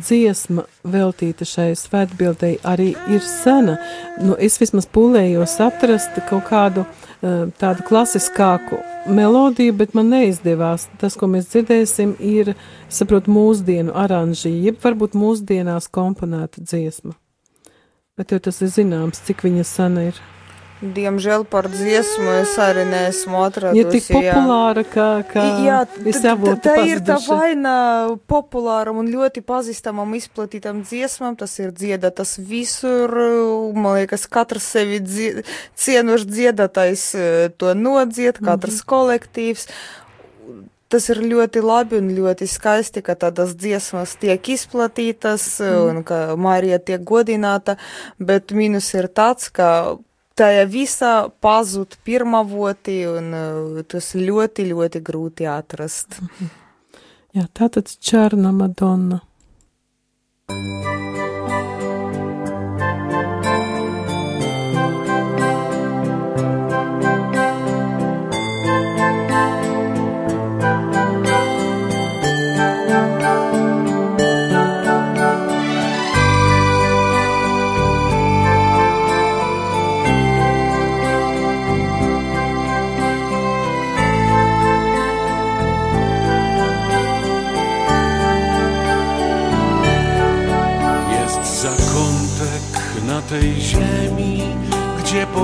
dziesma 0.00 0.64
veltīta 0.88 1.44
šai 1.44 1.74
svētbildei 1.76 2.54
arī 2.64 2.94
ir 3.12 3.20
sena? 3.20 3.76
Nu, 4.16 4.32
es 4.40 4.56
vismaz 4.56 4.88
pūlējos 4.88 5.58
atrast 5.60 6.16
kaut 6.30 6.48
kādu 6.48 6.86
uh, 6.86 7.07
tādu 7.20 7.84
klasiskāku 7.88 8.78
melodiju, 9.10 9.74
bet 9.80 9.94
man 9.98 10.10
neizdevās. 10.12 10.86
Tas, 11.00 11.16
ko 11.18 11.28
mēs 11.30 11.50
dzirdēsim, 11.52 12.14
ir, 12.22 12.54
saprot, 12.92 13.26
mūsdienu 13.30 13.94
aranžī, 13.98 14.54
jeb 14.68 14.80
varbūt 14.84 15.16
mūsdienās 15.18 15.90
komponēta 15.90 16.62
dziesma. 16.62 17.16
Bet 18.18 18.34
jau 18.34 18.40
tas 18.42 18.62
ir 18.62 18.72
zināms, 18.74 19.22
cik 19.26 19.46
viņa 19.46 19.66
sena 19.66 20.08
ir. 20.10 20.22
Diemžēl 20.78 21.42
par 21.50 21.66
dziesmu 21.66 22.36
es 22.38 22.52
arī 22.62 22.84
neesmu 22.86 23.40
atradusi. 23.42 23.80
Ir 23.80 23.88
tik 23.90 24.04
populāra, 24.14 24.84
ka, 24.86 25.06
ka 25.26 25.46
jā, 25.64 25.80
visi 26.06 26.30
avoti 26.30 26.62
tā 26.68 26.76
ir 26.86 27.02
tā 27.02 27.16
vaina 27.24 27.72
populāram 28.30 29.00
un 29.02 29.10
ļoti 29.10 29.42
pazīstamam 29.42 30.14
izplatītam 30.14 30.84
dziesmam, 30.86 31.34
tas 31.34 31.56
ir 31.58 31.74
dziedatas 31.74 32.36
visur, 32.38 33.10
man 33.74 33.98
liekas, 33.98 34.28
katrs 34.30 34.70
sevi 34.76 35.02
dzie, 35.02 35.42
cienošs 35.74 36.30
dziedatais 36.30 37.06
eh, 37.18 37.48
to 37.58 37.74
nodzied, 37.74 38.38
katrs 38.38 38.84
kolektīvs. 38.86 39.66
Tas 40.88 41.10
ir 41.12 41.18
ļoti 41.26 41.60
labi 41.60 41.98
un 41.98 42.14
ļoti 42.16 42.46
skaisti, 42.48 43.02
ka 43.04 43.18
tādas 43.18 43.58
dziesmas 43.58 44.14
tiek 44.22 44.46
izplatītas 44.54 45.58
un 45.60 46.00
ka 46.06 46.38
Marija 46.38 46.78
tiek 46.78 47.02
godināta, 47.04 47.74
bet 48.16 48.54
mīnus 48.56 48.94
ir 48.94 49.10
tāds, 49.12 49.50
ka 49.52 49.98
tajā 50.38 50.64
visā 50.70 51.12
pazūd 51.44 51.98
pirmavoti 52.06 53.00
un 53.10 53.32
tas 53.90 54.12
ļoti, 54.16 54.68
ļoti 54.72 55.02
grūti 55.04 55.48
atrast. 55.50 56.20
Jā, 57.36 57.48
tātad 57.54 57.90
Čārna 58.00 58.54
Madonna. 58.54 59.22
Jest 60.48 61.87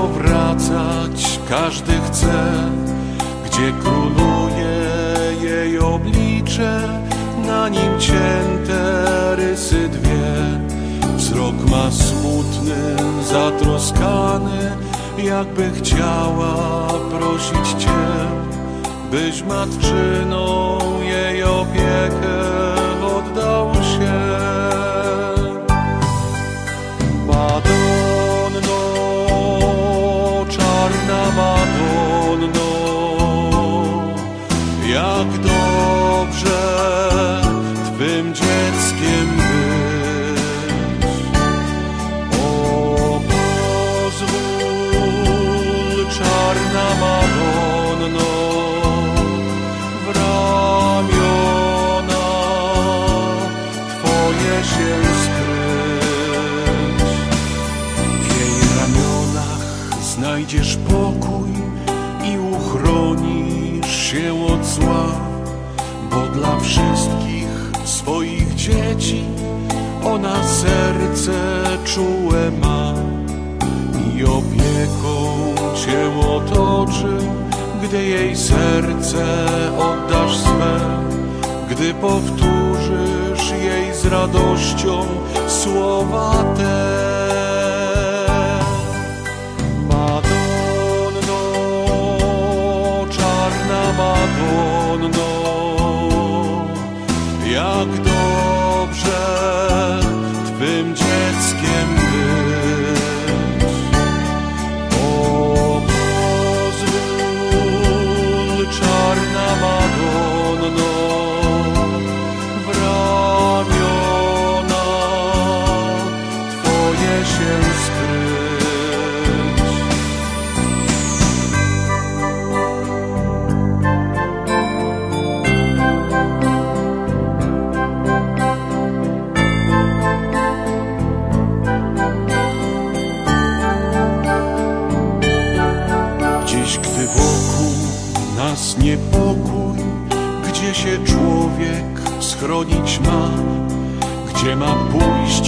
powracać 0.05 1.39
każdy 1.49 1.93
chce, 2.07 2.43
gdzie 3.45 3.73
króluje 3.83 4.77
jej 5.41 5.79
oblicze, 5.79 6.81
na 7.47 7.69
nim 7.69 7.99
cięte 7.99 9.35
rysy 9.35 9.89
dwie. 9.89 10.25
Wzrok 11.17 11.55
ma 11.71 11.91
smutny, 11.91 12.95
zatroskany, 13.29 14.71
jakby 15.17 15.71
chciała 15.71 16.87
prosić 16.87 17.83
Cię, 17.83 18.05
byś 19.11 19.43
matczyną 19.43 20.77
jej 21.01 21.43
opiekę 21.43 22.37
oddał 23.17 23.73
się. 23.73 24.34
Serce 71.25 71.77
czułe 71.85 72.51
ma 72.51 72.93
i 74.15 74.23
opieką 74.23 75.55
cię 75.75 76.27
otoczy, 76.29 77.17
gdy 77.83 78.03
jej 78.05 78.35
serce 78.35 79.25
oddasz 79.77 80.37
swe, 80.37 80.79
gdy 81.69 81.93
powtórzysz 81.93 83.51
jej 83.51 83.95
z 83.95 84.05
radością 84.05 85.05
słowa 85.47 86.43
te. 86.57 86.94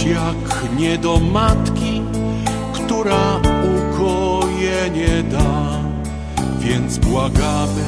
Jak 0.08 0.78
nie 0.78 0.98
do 0.98 1.20
matki, 1.20 2.02
która 2.72 3.40
ukojenie 3.76 5.22
da. 5.22 5.78
Więc 6.58 6.98
błagamy, 6.98 7.84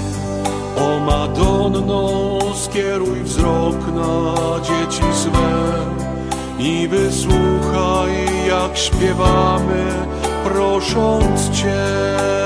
o 0.77 0.99
Madonno, 1.05 2.39
skieruj 2.55 3.23
wzrok 3.23 3.77
na 3.95 4.35
dzieci 4.61 5.03
swe 5.15 5.71
i 6.59 6.89
wysłuchaj, 6.89 8.13
jak 8.49 8.77
śpiewamy, 8.77 9.87
prosząc 10.45 11.51
Cię. 11.51 12.40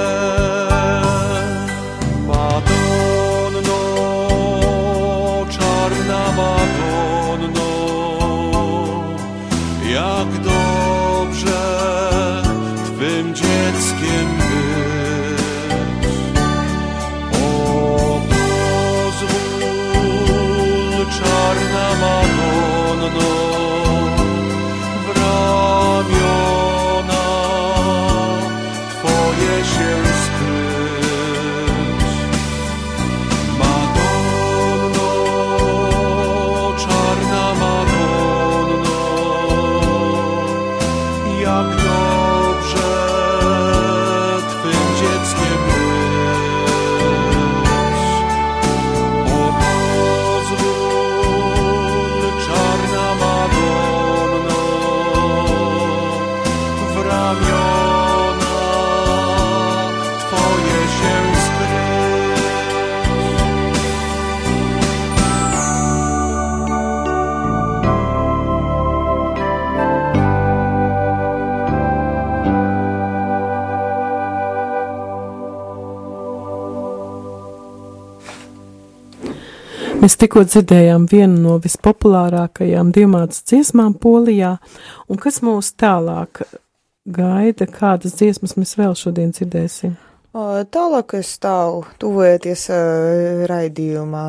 Mēs 80.04 80.18
tikko 80.20 80.42
dzirdējām 80.44 81.06
vienu 81.08 81.38
no 81.40 81.54
vispopulārākajām 81.64 82.90
diamātas 82.92 83.38
dziesmām 83.48 83.94
Polijā, 83.96 84.50
un 85.08 85.16
kas 85.16 85.38
mūs 85.40 85.70
tālāk 85.80 86.42
gaida, 87.08 87.64
kādas 87.64 88.18
dziesmas 88.18 88.52
mēs 88.58 88.76
vēl 88.76 88.92
šodien 89.00 89.32
dzirdēsim? 89.32 89.94
Tālāk 90.34 91.12
es 91.20 91.28
stāvu 91.36 91.84
tuvojoties 92.02 92.64
raidījuma 93.46 94.22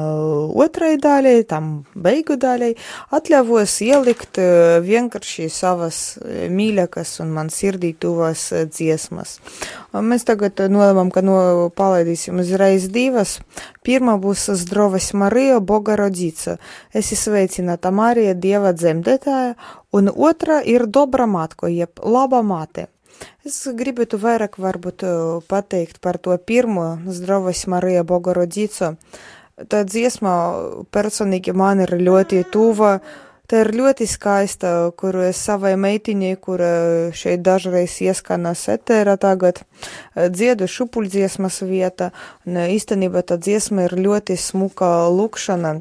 otrai 0.53 0.91
daļai, 1.01 1.39
tam 1.49 1.71
beigu 1.97 2.37
daļai, 2.37 2.75
atļavos 3.17 3.73
ielikt 3.81 4.37
vienkārši 4.85 5.49
savas 5.49 6.03
mīļākas 6.21 7.15
un 7.25 7.33
man 7.33 7.49
sirdī 7.49 7.95
tuvas 7.97 8.45
uh, 8.53 8.67
dziesmas. 8.69 9.39
Mēs 9.95 10.27
tagad 10.27 10.59
nolēmām, 10.69 11.09
ka 11.09 11.23
no 11.25 11.37
palaidīsim 11.73 12.41
uzreiz 12.43 12.89
divas. 12.93 13.39
Pirmā 13.85 14.17
būs 14.21 14.49
Zdroves 14.61 15.11
Marija 15.17 15.57
Bogarodīca. 15.57 16.59
Es 16.93 17.13
izveicināta 17.15 17.89
Marija 17.89 18.35
Dieva 18.37 18.75
dzemdētāja, 18.77 19.55
un 19.95 20.11
otra 20.13 20.61
ir 20.61 20.85
Dobra 20.85 21.25
Matko, 21.25 21.71
jeb 21.71 22.03
Laba 22.03 22.43
Mate. 22.45 22.91
Es 23.45 23.59
gribētu 23.77 24.17
vairāk 24.21 24.57
varbūt 24.61 25.05
pateikt 25.49 26.01
par 26.01 26.17
to 26.17 26.35
pirmo 26.37 26.95
Zdravas 27.05 27.65
Marija 27.69 28.03
Bogorodīco. 28.07 28.95
Tā 29.71 29.83
dziesma 29.87 30.33
personīgi 30.91 31.53
man 31.55 31.85
ir 31.85 31.95
ļoti 31.95 32.43
tuva. 32.51 32.97
Tā 33.45 33.59
ir 33.61 33.69
ļoti 33.77 34.07
skaista, 34.09 34.69
kuru 34.97 35.27
es 35.27 35.37
savai 35.37 35.75
meitiņai, 35.77 36.31
kura 36.41 36.69
šeit 37.13 37.43
dažreiz 37.45 37.99
ieskanas 38.01 38.63
etēra 38.73 39.19
tagad, 39.21 39.61
dziedu 40.17 40.65
šupuļdziesmas 40.65 41.61
vieta. 41.69 42.09
Un 42.49 42.57
īstenībā 42.65 43.21
tā 43.21 43.37
dziesma 43.37 43.85
ir 43.85 43.99
ļoti 44.01 44.39
smuka 44.41 44.95
lukšana 45.13 45.77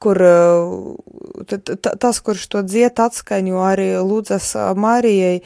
kur 0.00 0.18
tas, 2.00 2.20
kurš 2.24 2.46
to 2.52 2.62
dzied 2.64 3.00
atskaņo 3.04 3.60
arī 3.60 3.90
Lūdzas 4.00 4.54
Marijai, 4.76 5.42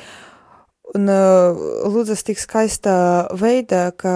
Un 0.94 1.10
uh, 1.10 1.56
lūdzas 1.90 2.22
tik 2.22 2.38
skaistā 2.38 3.26
veidā, 3.34 3.88
ka 3.98 4.14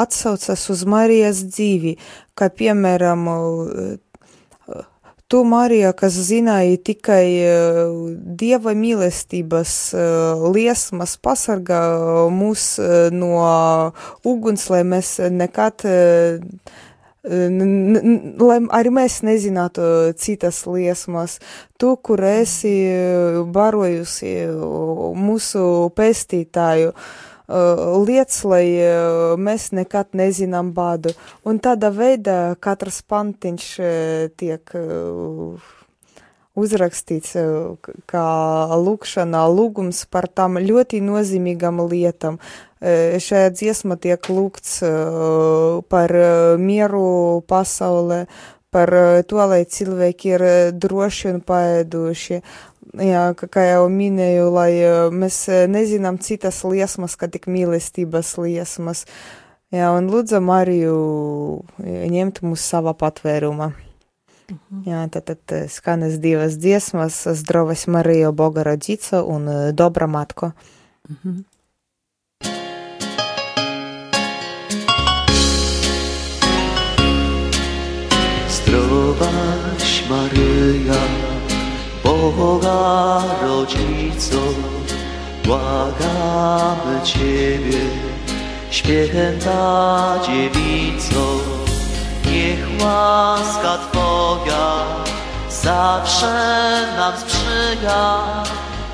atsaucas 0.00 0.62
uz 0.72 0.84
Marijas 0.88 1.42
dzīvi, 1.44 1.98
kā 2.32 2.48
piemēram, 2.48 3.26
uh, 3.28 4.78
tu, 5.28 5.42
Marija, 5.44 5.90
kas 5.92 6.16
zināji 6.30 6.80
tikai 6.88 7.26
uh, 7.42 7.92
Dieva 8.16 8.72
mīlestības 8.72 9.74
liesmas, 10.56 11.18
pasargā 11.20 11.82
mūs 12.32 12.64
no 13.12 13.44
uguns, 14.24 14.70
lai 14.72 14.82
mēs 14.88 15.18
nekad 15.36 15.84
lai 17.26 18.58
arī 18.78 18.92
mēs 18.94 19.20
nezinātu 19.26 20.14
citas 20.20 20.62
liesmas. 20.66 21.38
Tu, 21.78 21.92
kur 21.98 22.22
esi 22.22 22.74
barojusi 23.52 24.34
mūsu 25.18 25.64
pestītāju, 25.96 26.92
lietas, 28.06 28.42
lai 28.46 28.64
mēs 29.38 29.70
nekad 29.76 30.14
nezinām 30.18 30.72
bādu. 30.74 31.14
Un 31.46 31.58
tādā 31.62 31.90
veidā 31.94 32.54
katrs 32.60 33.02
pantiņš 33.06 33.72
tiek 34.38 34.76
uzrakstīts 36.56 37.36
kā 38.08 38.26
lūkšanā 38.80 39.42
lūgums 39.52 40.02
par 40.10 40.26
tām 40.32 40.58
ļoti 40.62 41.02
nozīmīgām 41.04 41.82
lietām. 41.86 42.40
Šajā 42.80 43.52
dziesma 43.56 43.96
tiek 44.00 44.28
lūgts 44.32 44.80
par 45.92 46.16
mieru 46.60 47.06
pasaulē, 47.48 48.24
par 48.74 48.92
to, 49.28 49.40
lai 49.48 49.62
cilvēki 49.64 50.32
ir 50.34 50.46
droši 50.76 51.30
un 51.34 51.40
paēduši. 51.44 52.42
Jā, 52.96 53.24
kā 53.36 53.64
jau 53.66 53.88
minēju, 53.92 54.50
lai 54.52 54.70
mēs 55.12 55.42
nezinām 55.68 56.20
citas 56.22 56.62
liesmas, 56.64 57.16
kā 57.20 57.28
tik 57.28 57.48
mīlestības 57.50 58.36
liesmas. 58.40 59.04
Jā, 59.74 59.90
un 59.96 60.06
lūdzam 60.12 60.46
Mariju 60.46 60.96
ņemt 61.82 62.44
mūs 62.46 62.64
savā 62.70 62.94
patvērumā. 62.96 63.72
Jā, 64.86 65.02
tad, 65.10 65.32
tad 65.42 65.70
skanas 65.72 66.20
divas 66.22 66.58
dziesmas, 66.62 67.24
Zdrovas 67.40 67.86
Marija 67.86 68.30
Bogarodīca 68.32 69.22
un 69.26 69.50
Dobra 69.74 70.06
Matko. 70.06 70.52
Mhm. 71.10 71.44
Zdrowaś 78.50 80.08
Maryja, 80.10 81.02
Boga 82.04 83.22
rodzico, 83.42 84.42
błagamy 85.44 87.00
Ciebie, 87.04 87.84
święta 88.70 90.20
dziewico, 90.26 91.55
niech 92.26 92.82
łaska 92.82 93.78
Twoja 93.90 94.66
zawsze 95.50 96.36
nam 96.96 97.12
sprzyja, 97.16 98.18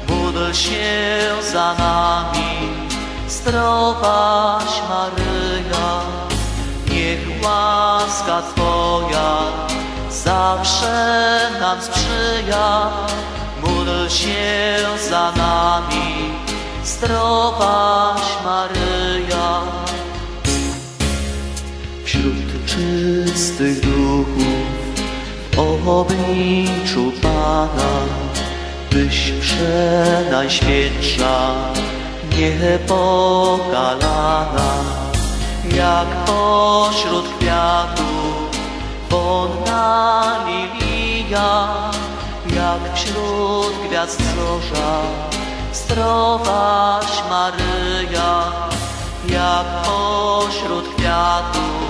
módl 0.08 0.52
się 0.52 1.20
za 1.52 1.74
nami, 1.74 2.68
zdrowaś 3.28 4.82
Maryja 4.88 6.00
niech 6.90 7.44
łaska 7.44 8.42
Twoja 8.42 9.38
zawsze 10.10 11.50
nam 11.60 11.82
sprzyja. 11.82 12.90
Módl 13.62 14.08
się 14.08 14.76
za 15.10 15.32
nami, 15.36 16.34
zdrowaś 16.84 18.22
Maryja. 18.44 19.81
Czystych 23.32 23.80
duchów 23.80 24.46
w 25.84 25.88
obliczu 25.88 27.12
Pana 27.22 27.92
byś 28.90 29.32
przenajświętsza, 29.40 31.54
niepokalana 32.38 34.72
jak 35.74 36.24
pośród 36.24 37.24
kwiatów 37.38 38.50
wonna 39.10 40.44
lilia, 40.46 41.68
jak 42.56 42.94
wśród 42.94 43.72
gwiazd 43.88 44.22
zorza, 44.36 44.92
zdrowaś 45.72 47.22
Maryja, 47.30 48.52
jak 49.28 49.66
pośród 49.82 50.94
kwiatów 50.94 51.81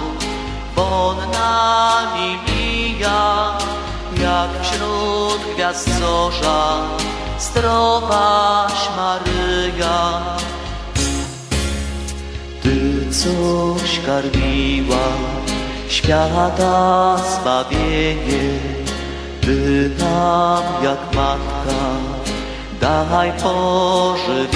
wonna 0.77 2.13
lilia, 2.17 3.59
jak 4.21 4.51
wśród 4.63 5.55
gwiazd 5.55 5.89
zorza, 5.99 6.81
zdrowaś 7.39 8.89
Maryja 8.97 10.23
coś 13.13 14.01
karmiła 14.07 15.07
świata 15.89 17.17
zbawienie, 17.17 18.59
by 19.43 19.91
nam 19.99 20.63
jak 20.85 21.15
matka 21.15 21.83
daj 22.81 23.33
pożywienie. 23.33 24.53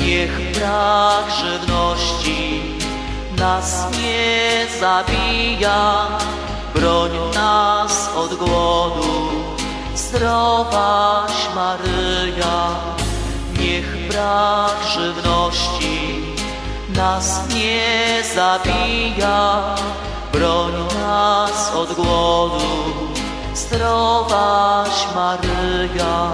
Niech 0.00 0.52
brak 0.54 1.24
żywności 1.40 2.77
nas 3.38 3.86
nie 3.92 4.66
zabija, 4.80 6.06
broń 6.74 7.10
nas 7.34 8.10
od 8.16 8.34
głodu, 8.34 9.30
zdrowaś 9.94 11.32
Maryja. 11.54 12.68
Niech 13.60 14.08
brak 14.08 14.76
żywności 14.94 15.98
nas 16.96 17.40
nie 17.54 18.22
zabija, 18.34 19.62
broń 20.32 20.72
nas 21.00 21.72
od 21.74 21.92
głodu, 21.92 22.68
zdrowaś 23.54 25.06
Maryja. 25.14 26.30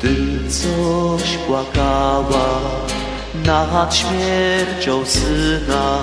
Ty 0.00 0.38
coś 0.50 1.36
płakała 1.46 2.91
nad 3.46 3.94
śmiercią 3.94 5.04
syna, 5.06 5.98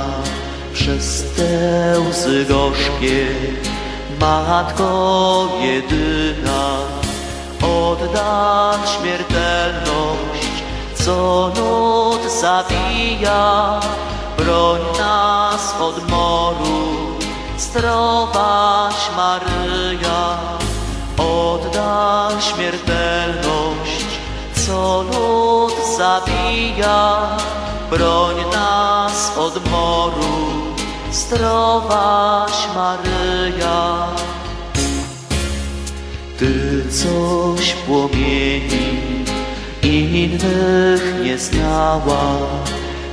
przez 0.74 1.24
te 1.36 2.00
łzy 2.10 2.46
gorzkie, 2.46 3.28
Matko 4.20 5.48
jedyna, 5.62 6.78
oddać 7.62 8.90
śmiertelność 8.90 10.50
co 11.10 11.52
lud 11.58 12.32
zabija, 12.42 13.80
broń 14.38 14.80
nas 15.00 15.76
od 15.82 16.10
moru, 16.10 17.18
zdrowaś 17.58 18.96
Maryja, 19.18 20.38
oddaj 21.18 22.42
śmiertelność, 22.42 24.06
co 24.66 25.02
lud 25.02 25.49
zabija, 26.00 27.38
broń 27.92 28.36
nas 28.54 29.38
od 29.38 29.70
moru, 29.72 30.36
zdrowaś 31.12 32.56
Maryja. 32.76 34.08
Ty 36.38 36.84
coś 36.92 37.74
płomieni 37.74 39.26
innych 39.84 41.04
nie 41.24 41.38
znała, 41.38 42.24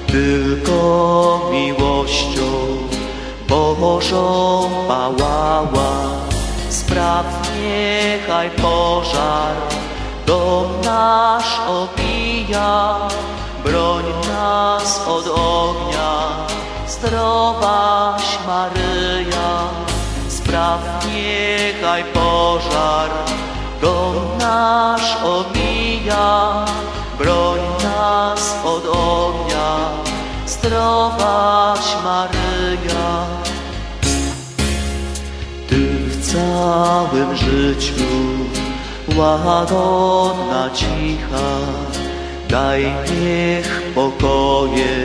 tylko 0.07 0.79
miłością 1.53 2.51
Bożą 3.49 4.71
pałała. 4.89 5.93
Spraw 6.71 7.27
niechaj 7.57 8.51
pożar 8.51 9.86
dom 10.27 10.67
nasz 10.85 11.61
opija, 11.69 12.99
broń 13.65 14.05
nas 14.29 15.01
od 15.09 15.27
ognia, 15.29 16.47
zdrowaś 16.89 18.39
Maryja. 18.47 19.51
Spraw 20.29 20.81
niechaj 21.07 22.05
pożar 22.15 23.11
dom 23.81 24.15
nasz 24.39 25.17
omija, 25.25 26.65
broń 27.19 27.61
nas 27.83 28.55
od 28.65 28.85
ognia, 28.87 29.91
zdrowaś 30.47 31.97
Maryja. 32.05 33.27
Ty 35.69 35.77
w 36.09 36.33
całym 36.33 37.37
życiu 37.37 38.46
łagodna, 39.17 40.71
cicha, 40.75 41.49
daj 42.49 42.83
niech 43.11 43.71
pokoje 43.95 44.97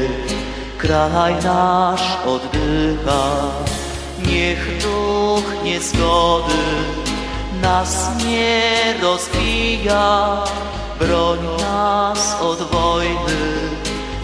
kraj 0.82 1.36
nasz 1.44 2.18
oddycha. 2.26 3.26
Niech 4.26 4.64
duch 4.82 5.48
niezgody 5.64 6.64
nas 7.62 8.10
nie 8.26 8.98
rozbija, 9.02 10.44
broń 11.00 11.40
nas 11.62 12.42
od 12.42 12.60
wojny, 12.72 13.42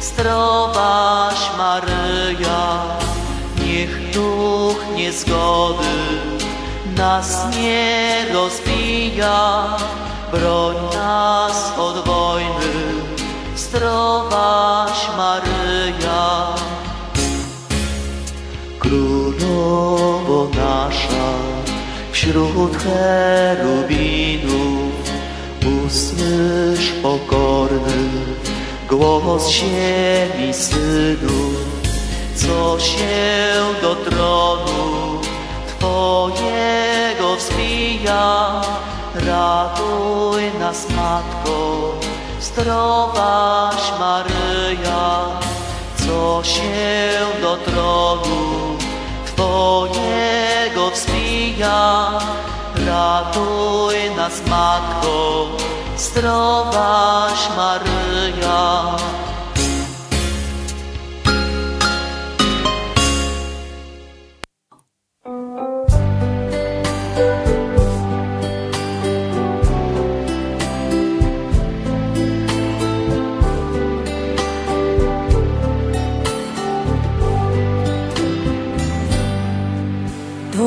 zdrowaś 0.02 1.40
Maryja. 1.58 2.66
Niech 3.62 4.12
duch 4.14 4.82
niezgody 4.96 6.37
nas 6.98 7.46
nie 7.56 8.26
rozbija, 8.34 9.78
broń 10.32 10.76
nas 10.94 11.74
od 11.78 12.06
wojny, 12.06 12.74
zdrowaś 13.56 15.08
Maryja. 15.18 16.56
Królowo 18.80 20.50
nasza, 20.56 21.30
wśród 22.12 22.78
cherubinów, 22.84 24.14
usłysz 25.86 26.92
pokorny 27.04 27.98
głos 28.90 29.50
ziemi 29.50 30.54
synu, 30.54 31.52
co 32.36 32.80
się 32.80 33.58
do 33.82 33.96
tronu 33.96 35.22
Twojego 35.68 36.57
wzbija. 38.08 38.62
Ratuj 39.16 40.44
nas, 40.60 40.88
Matko, 40.90 41.94
zdrowaś 42.42 43.92
Maryja, 44.00 45.26
co 45.98 46.44
się 46.44 47.42
do 47.42 47.58
tronu 47.58 48.78
Twojego 49.26 50.92
wzbija. 50.92 52.12
Ratuj 52.88 54.16
nas, 54.18 54.42
Matko, 54.48 55.48
zdrowaś 55.98 57.50
Maryja. 57.58 58.84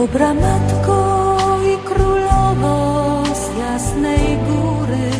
Dobra 0.00 0.34
matko 0.34 0.98
i 1.72 1.76
królowo 1.88 3.22
z 3.34 3.58
jasnej 3.58 4.38
góry, 4.48 5.10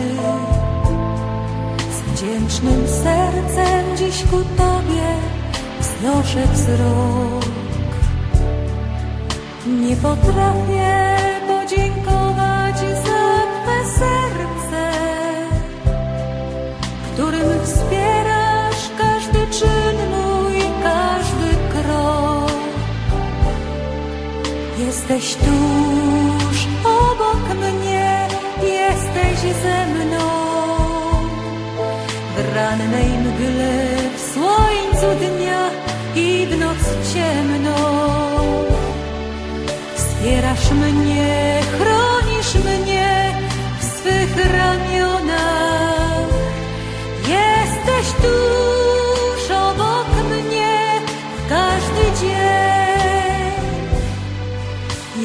z 1.91 2.01
wdzięcznym 2.01 2.89
sercem 2.89 3.97
dziś 3.97 4.23
ku 4.23 4.37
Tobie 4.37 5.09
wznoszę 5.81 6.47
wzrok. 6.53 7.45
Nie 9.67 9.97
potrafię 9.97 11.30
Jesteś 25.11 25.35
tuż 25.35 26.67
obok 26.85 27.55
mnie, 27.55 28.29
jesteś 28.63 29.55
ze 29.63 29.87
mną. 29.87 30.29
W 32.37 32.55
rannej 32.55 33.09
mgle, 33.09 33.97
w 34.17 34.35
słońcu 34.35 35.19
dnia 35.19 35.71
i 36.15 36.47
w 36.47 36.59
noc 36.59 37.13
ciemną. 37.15 37.75
Wspierasz 39.95 40.71
mnie, 40.71 41.61
chronisz 41.79 42.55
mnie 42.55 43.35
w 43.81 43.85
swych 43.85 44.53
ramionach. 44.53 44.90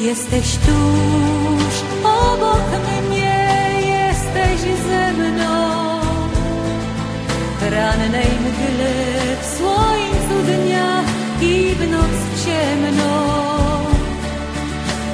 Jesteś 0.06 0.56
tuż 0.56 1.74
obok 2.04 2.70
mnie, 3.08 3.72
jesteś 3.86 4.60
ze 4.60 5.12
mną. 5.12 6.00
Rannej 7.70 8.32
mgle, 8.40 8.94
w 9.42 9.56
słońcu 9.58 10.36
dnia 10.46 11.04
i 11.40 11.74
w 11.74 11.90
noc 11.90 12.44
ciemną. 12.44 13.26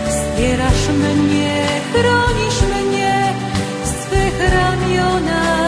Wspierasz 0.08 0.88
mnie, 0.88 1.66
chronisz 1.92 2.62
mnie 2.86 3.34
w 3.84 3.88
swych 3.88 4.52
ramionach. 4.54 5.61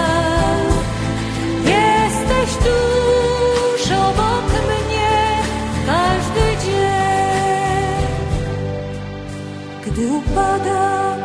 Gdy 9.95 10.07
upada, 10.07 11.17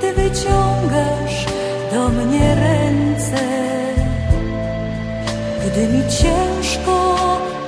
Ty 0.00 0.12
wyciągasz 0.12 1.46
do 1.92 2.08
mnie 2.08 2.54
ręce. 2.54 3.42
Gdy 5.66 5.88
mi 5.88 6.02
ciężko, 6.10 7.16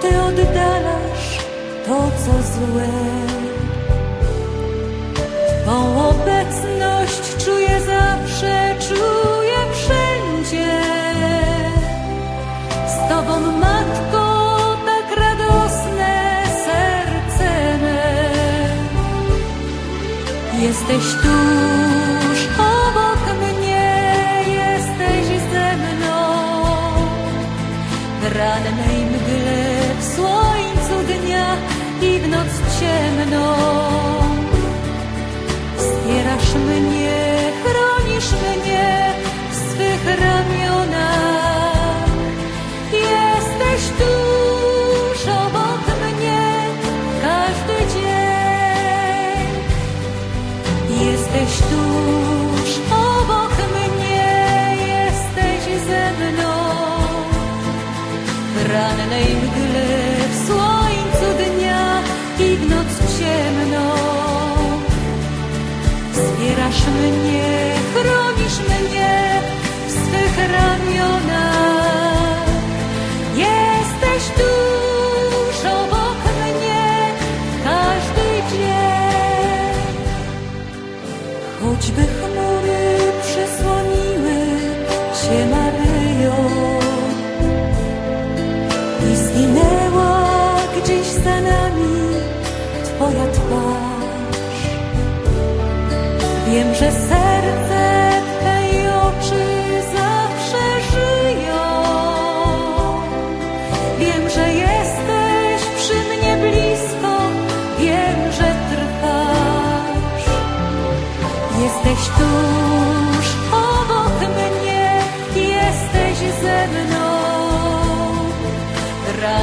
Ty 0.03 0.21
oddalasz 0.21 1.39
to, 1.87 1.95
co 1.95 2.33
złe. 2.33 2.89
Twą 5.63 6.09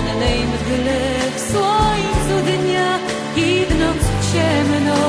W 0.03 0.07
rannej 0.07 0.39
mgle, 0.39 0.99
w 1.35 1.39
słońcu 1.51 2.45
dnia 2.45 2.99
i 3.35 3.65
w 3.65 3.79
noc 3.79 4.03
ciemną. 4.33 5.01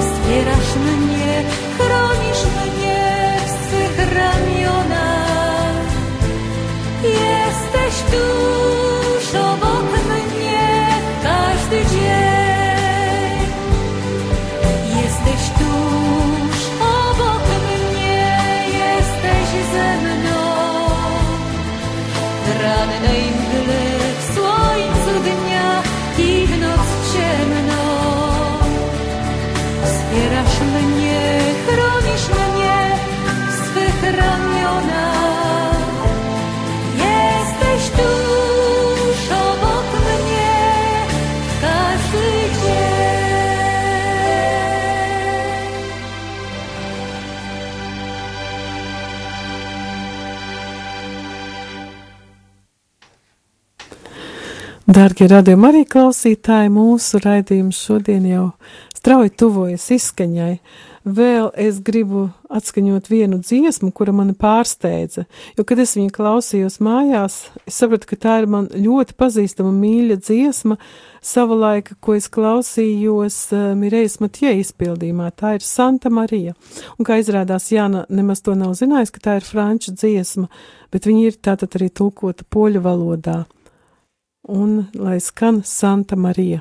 Wspierasz 0.00 0.74
mnie, 0.76 1.44
chronisz 1.78 2.44
mnie 2.44 3.36
w 3.46 3.50
swych 3.50 4.14
ramionach. 4.14 5.86
Jesteś 7.02 8.02
tuż 8.10 8.51
Dārgie 54.92 55.24
radījumi 55.30 55.64
arī 55.70 55.80
klausītāji, 55.88 56.68
mūsu 56.68 57.16
raidījums 57.22 57.78
šodien 57.80 58.26
jau 58.28 58.48
strauji 58.92 59.30
tuvojas 59.40 59.86
izskaņai. 59.94 60.56
Vēl 61.06 61.46
es 61.56 61.78
gribu 61.86 62.26
atskaņot 62.52 63.08
vienu 63.08 63.38
dziesmu, 63.40 63.88
kura 63.96 64.12
mani 64.12 64.34
pārsteidza, 64.36 65.24
jo, 65.56 65.64
kad 65.64 65.80
es 65.80 65.94
viņu 65.96 66.12
klausījos 66.12 66.76
mājās, 66.84 67.38
es 67.64 67.78
sapratu, 67.80 68.10
ka 68.10 68.18
tā 68.26 68.34
ir 68.42 68.50
man 68.52 68.68
ļoti 68.74 69.16
pazīstama 69.16 69.72
mīļa 69.78 70.18
dziesma, 70.26 70.76
savulaik, 71.24 71.94
ko 72.04 72.18
es 72.18 72.28
klausījos 72.34 73.40
uh, 73.56 73.64
Mirejas 73.78 74.18
Matjē 74.20 74.52
izpildījumā, 74.60 75.30
tā 75.32 75.54
ir 75.56 75.64
Santa 75.64 76.12
Marija. 76.12 76.52
Un 76.98 77.08
kā 77.08 77.16
izrādās, 77.22 77.70
Jāna 77.72 78.04
nemaz 78.12 78.44
to 78.44 78.58
nav 78.58 78.76
zinājis, 78.82 79.14
ka 79.14 79.24
tā 79.30 79.40
ir 79.40 79.48
franču 79.48 79.96
dziesma, 79.96 80.50
bet 80.92 81.08
viņa 81.08 81.26
ir 81.30 81.42
tātad 81.48 81.80
arī 81.80 81.88
tulkota 82.02 82.44
poļu 82.52 82.84
valodā 82.84 83.40
un 84.48 84.88
lai 84.94 85.20
skan 85.20 85.62
Santa 85.64 86.16
Marija. 86.16 86.60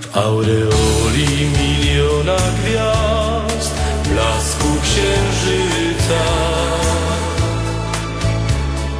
W 0.00 0.16
aureoli 0.16 1.50
miliona 1.58 2.36
gwiazd, 2.36 3.74
blasku 4.08 4.68
księżyca. 4.82 6.24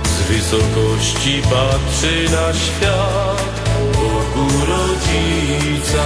Z 0.04 0.22
wysokości 0.28 1.42
patrzy 1.42 2.24
na 2.30 2.54
świat 2.54 3.61
Bogu 3.92 4.66
Rodzica. 4.66 6.04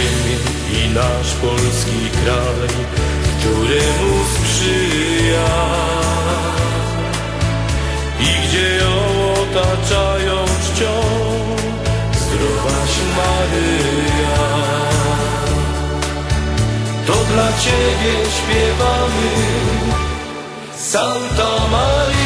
Ziemię 0.00 0.36
i 0.72 0.94
nasz 0.94 1.34
polski 1.34 2.10
kraj, 2.10 2.68
któremu 3.38 4.12
sprzyja 4.34 5.50
i 8.20 8.48
gdzie 8.48 8.76
ją 8.76 8.94
otaczają 9.32 10.44
czcią 10.44 10.92
zdrowaś 12.12 12.92
Maryja. 13.16 14.38
To 17.06 17.12
dla 17.12 17.48
Ciebie 17.52 18.14
śpiewamy 18.36 19.30
Santa 20.76 21.50
Maria. 21.70 22.20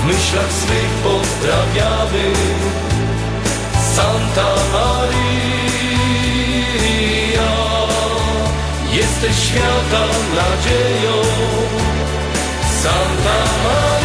W 0.00 0.04
myślach 0.06 0.52
swych 0.52 0.97
pozdrawiamy 1.08 2.26
Santa 3.96 4.48
Maria. 4.72 5.08
Jesteś 8.92 9.36
świata 9.46 10.04
nadzieją 10.38 11.16
Santa 12.82 13.38
Maria 13.64 13.98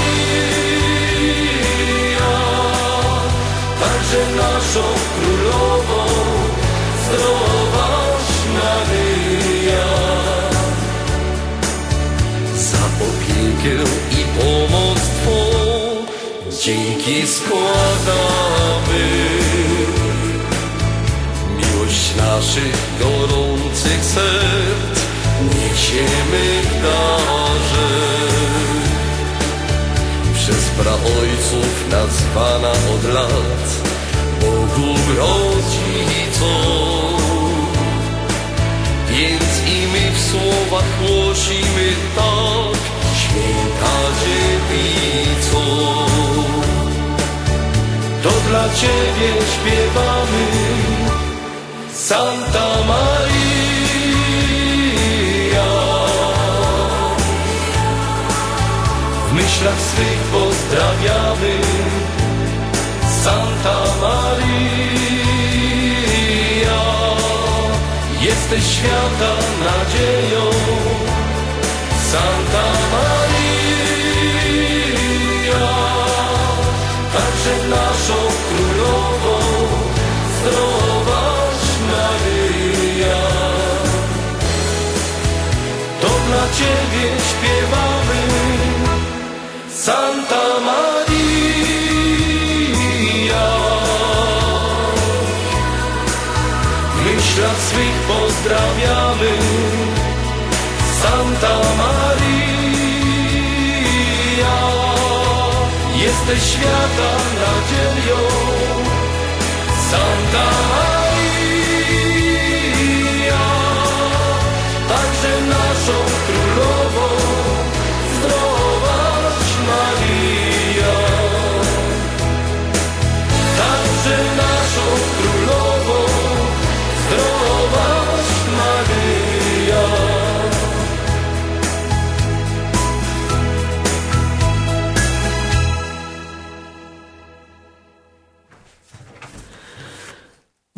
Także 3.80 4.22
naszą 4.36 4.86
królową 5.16 6.02
Zdrowaś 7.06 8.26
Maryja 8.54 9.92
Za 12.56 12.84
opiekę 13.06 13.76
i 14.12 14.24
pomoc 14.40 15.00
Dzięki 16.66 17.28
składamy 17.28 19.04
Miłość 21.58 22.16
naszych 22.16 22.78
gorących 23.00 24.06
serc 24.06 25.00
niesiemy 25.42 26.62
w 26.64 26.82
darze. 26.82 27.90
Przez 30.36 30.70
praojców 30.70 31.90
nazwana 31.92 32.72
od 32.72 33.14
lat 33.14 33.82
Bogu 34.42 34.96
rodzicą. 35.18 36.54
Więc 39.10 39.68
i 39.68 39.88
my 39.88 40.12
w 40.12 40.22
słowach 40.22 41.00
głosimy 41.02 41.94
tak, 42.16 42.80
święta 43.18 43.96
dziewico. 44.20 46.13
Dla 48.54 48.70
Ciebie 48.70 49.32
śpiewamy 49.54 50.46
Santa 51.94 52.68
Maria. 52.88 53.24
W 59.30 59.34
myślach 59.34 59.82
swych 59.82 60.22
pozdrawiamy 60.32 61.54
Santa 63.24 63.80
Maria. 64.02 64.34
jesteś 68.22 68.64
świata 68.64 69.34
nadzieją. 69.66 70.53
Ciebie 86.58 87.10
śpiewamy, 87.30 88.22
Santa 89.70 90.46
Maria. 90.66 91.04
W 96.96 96.98
myślach 97.06 97.60
swych 97.62 97.98
pozdrawiamy, 98.08 99.34
Santa 101.02 101.56
Maria. 101.78 102.14
Jesteś 105.96 106.42
świata 106.52 107.12
nadzieją, 107.40 108.20
Santa 109.92 110.46
Maria. 110.52 110.73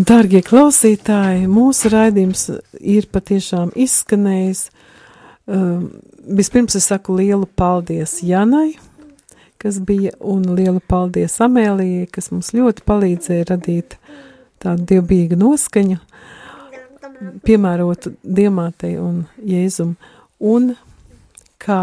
Dārgie 0.06 0.42
klausītāji, 0.46 1.48
mūsu 1.50 1.90
raidījums 1.90 2.44
ir 2.78 3.08
patiešām 3.10 3.72
izskanējis. 3.80 4.68
Um, 5.50 5.88
vispirms 6.26 6.76
es 6.78 6.90
saku 6.92 7.16
lielu 7.16 7.48
paldies 7.58 8.20
Janai, 8.26 8.76
kas 9.62 9.80
bija, 9.82 10.12
un 10.20 10.44
lielu 10.58 10.82
paldies 10.92 11.40
Amēlijai, 11.42 12.10
kas 12.12 12.30
mums 12.34 12.52
ļoti 12.54 12.84
palīdzēja 12.86 13.48
radīt 13.50 13.96
tādu 14.62 14.86
dievbijīgu 14.92 15.40
noskaņu, 15.42 15.98
piemērotu 17.48 18.14
Diemātei 18.22 18.98
un 19.02 19.24
Jēzum. 19.42 19.96
Un 20.44 20.74
kā, 21.62 21.80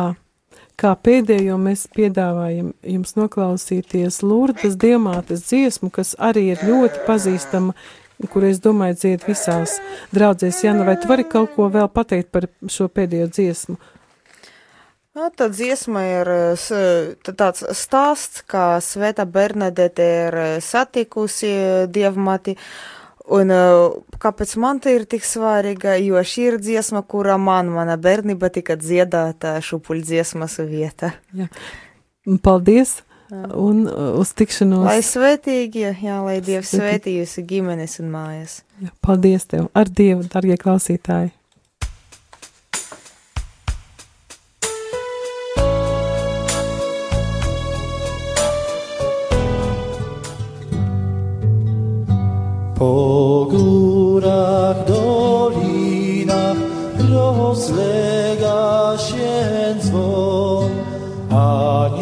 kā 0.78 0.92
pēdējo 1.08 1.56
mēs 1.64 1.88
piedāvājam 1.96 2.70
jums 2.92 3.16
noklausīties 3.18 4.20
Lurdas 4.22 4.78
Diemātes 4.78 5.48
dziesmu, 5.48 5.90
kas 5.90 6.14
arī 6.20 6.52
ir 6.52 6.62
ļoti 6.68 7.02
pazīstama 7.08 7.74
kur 8.30 8.46
es 8.46 8.60
domāju, 8.62 8.98
dzied 9.00 9.26
visās 9.26 9.78
draudzēs. 10.14 10.62
Jana, 10.66 10.86
vai 10.86 10.98
tu 11.00 11.10
vari 11.10 11.26
kaut 11.28 11.54
ko 11.56 11.68
vēl 11.72 11.88
pateikt 11.92 12.30
par 12.34 12.46
šo 12.70 12.88
pēdējo 12.92 13.30
dziesmu? 13.32 13.78
Nu, 15.12 15.26
tā 15.36 15.50
dziesma 15.52 16.02
ir 16.08 16.28
tāds 17.28 17.66
stāsts, 17.76 18.40
kā 18.48 18.78
Sveta 18.80 19.26
Bernadete 19.28 20.08
ir 20.22 20.38
eh, 20.40 20.54
satikusi 20.64 21.52
dievmati. 21.92 22.56
Un 23.36 23.52
eh, 23.52 23.82
kāpēc 24.22 24.56
man 24.62 24.80
te 24.80 24.96
ir 24.96 25.04
tik 25.04 25.28
svarīga, 25.28 25.98
jo 26.00 26.16
šī 26.16 26.48
ir 26.54 26.58
dziesma, 26.64 27.04
kura 27.04 27.36
man, 27.36 27.68
mana 27.76 27.98
bērnība 28.00 28.48
tika 28.56 28.78
dziedāta 28.80 29.58
šupuļdziesmas 29.60 30.58
vieta. 30.64 31.12
Jā. 31.36 31.52
Paldies! 32.40 33.02
Un 33.32 33.86
uh, 33.88 34.12
uz 34.20 34.34
tikšanos! 34.36 34.84
Lai 34.84 35.00
svētīgi, 35.00 35.86
jā, 36.04 36.18
lai 36.20 36.36
Dievs 36.44 36.74
svētī 36.76 37.14
jūsu 37.16 37.40
ģimenes 37.48 37.96
un 38.02 38.10
mājas. 38.12 38.58
Jā, 38.82 38.92
paldies 39.00 39.48
tev! 39.48 39.70
Ar 39.72 39.88
Dievu, 39.88 40.26
darbie 40.28 40.58
klausītāji! 40.60 41.32
Po 52.76 53.48
górach, 53.48 54.84
dolinach 54.84 56.60
rozlega 56.98 58.98
się 58.98 59.74
dzwon, 59.80 60.70
anielskie 61.30 62.01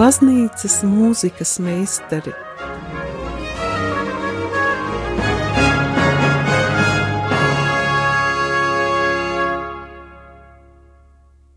baznīcas 0.00 0.78
mūzikas 0.88 1.58
meistari 1.60 2.32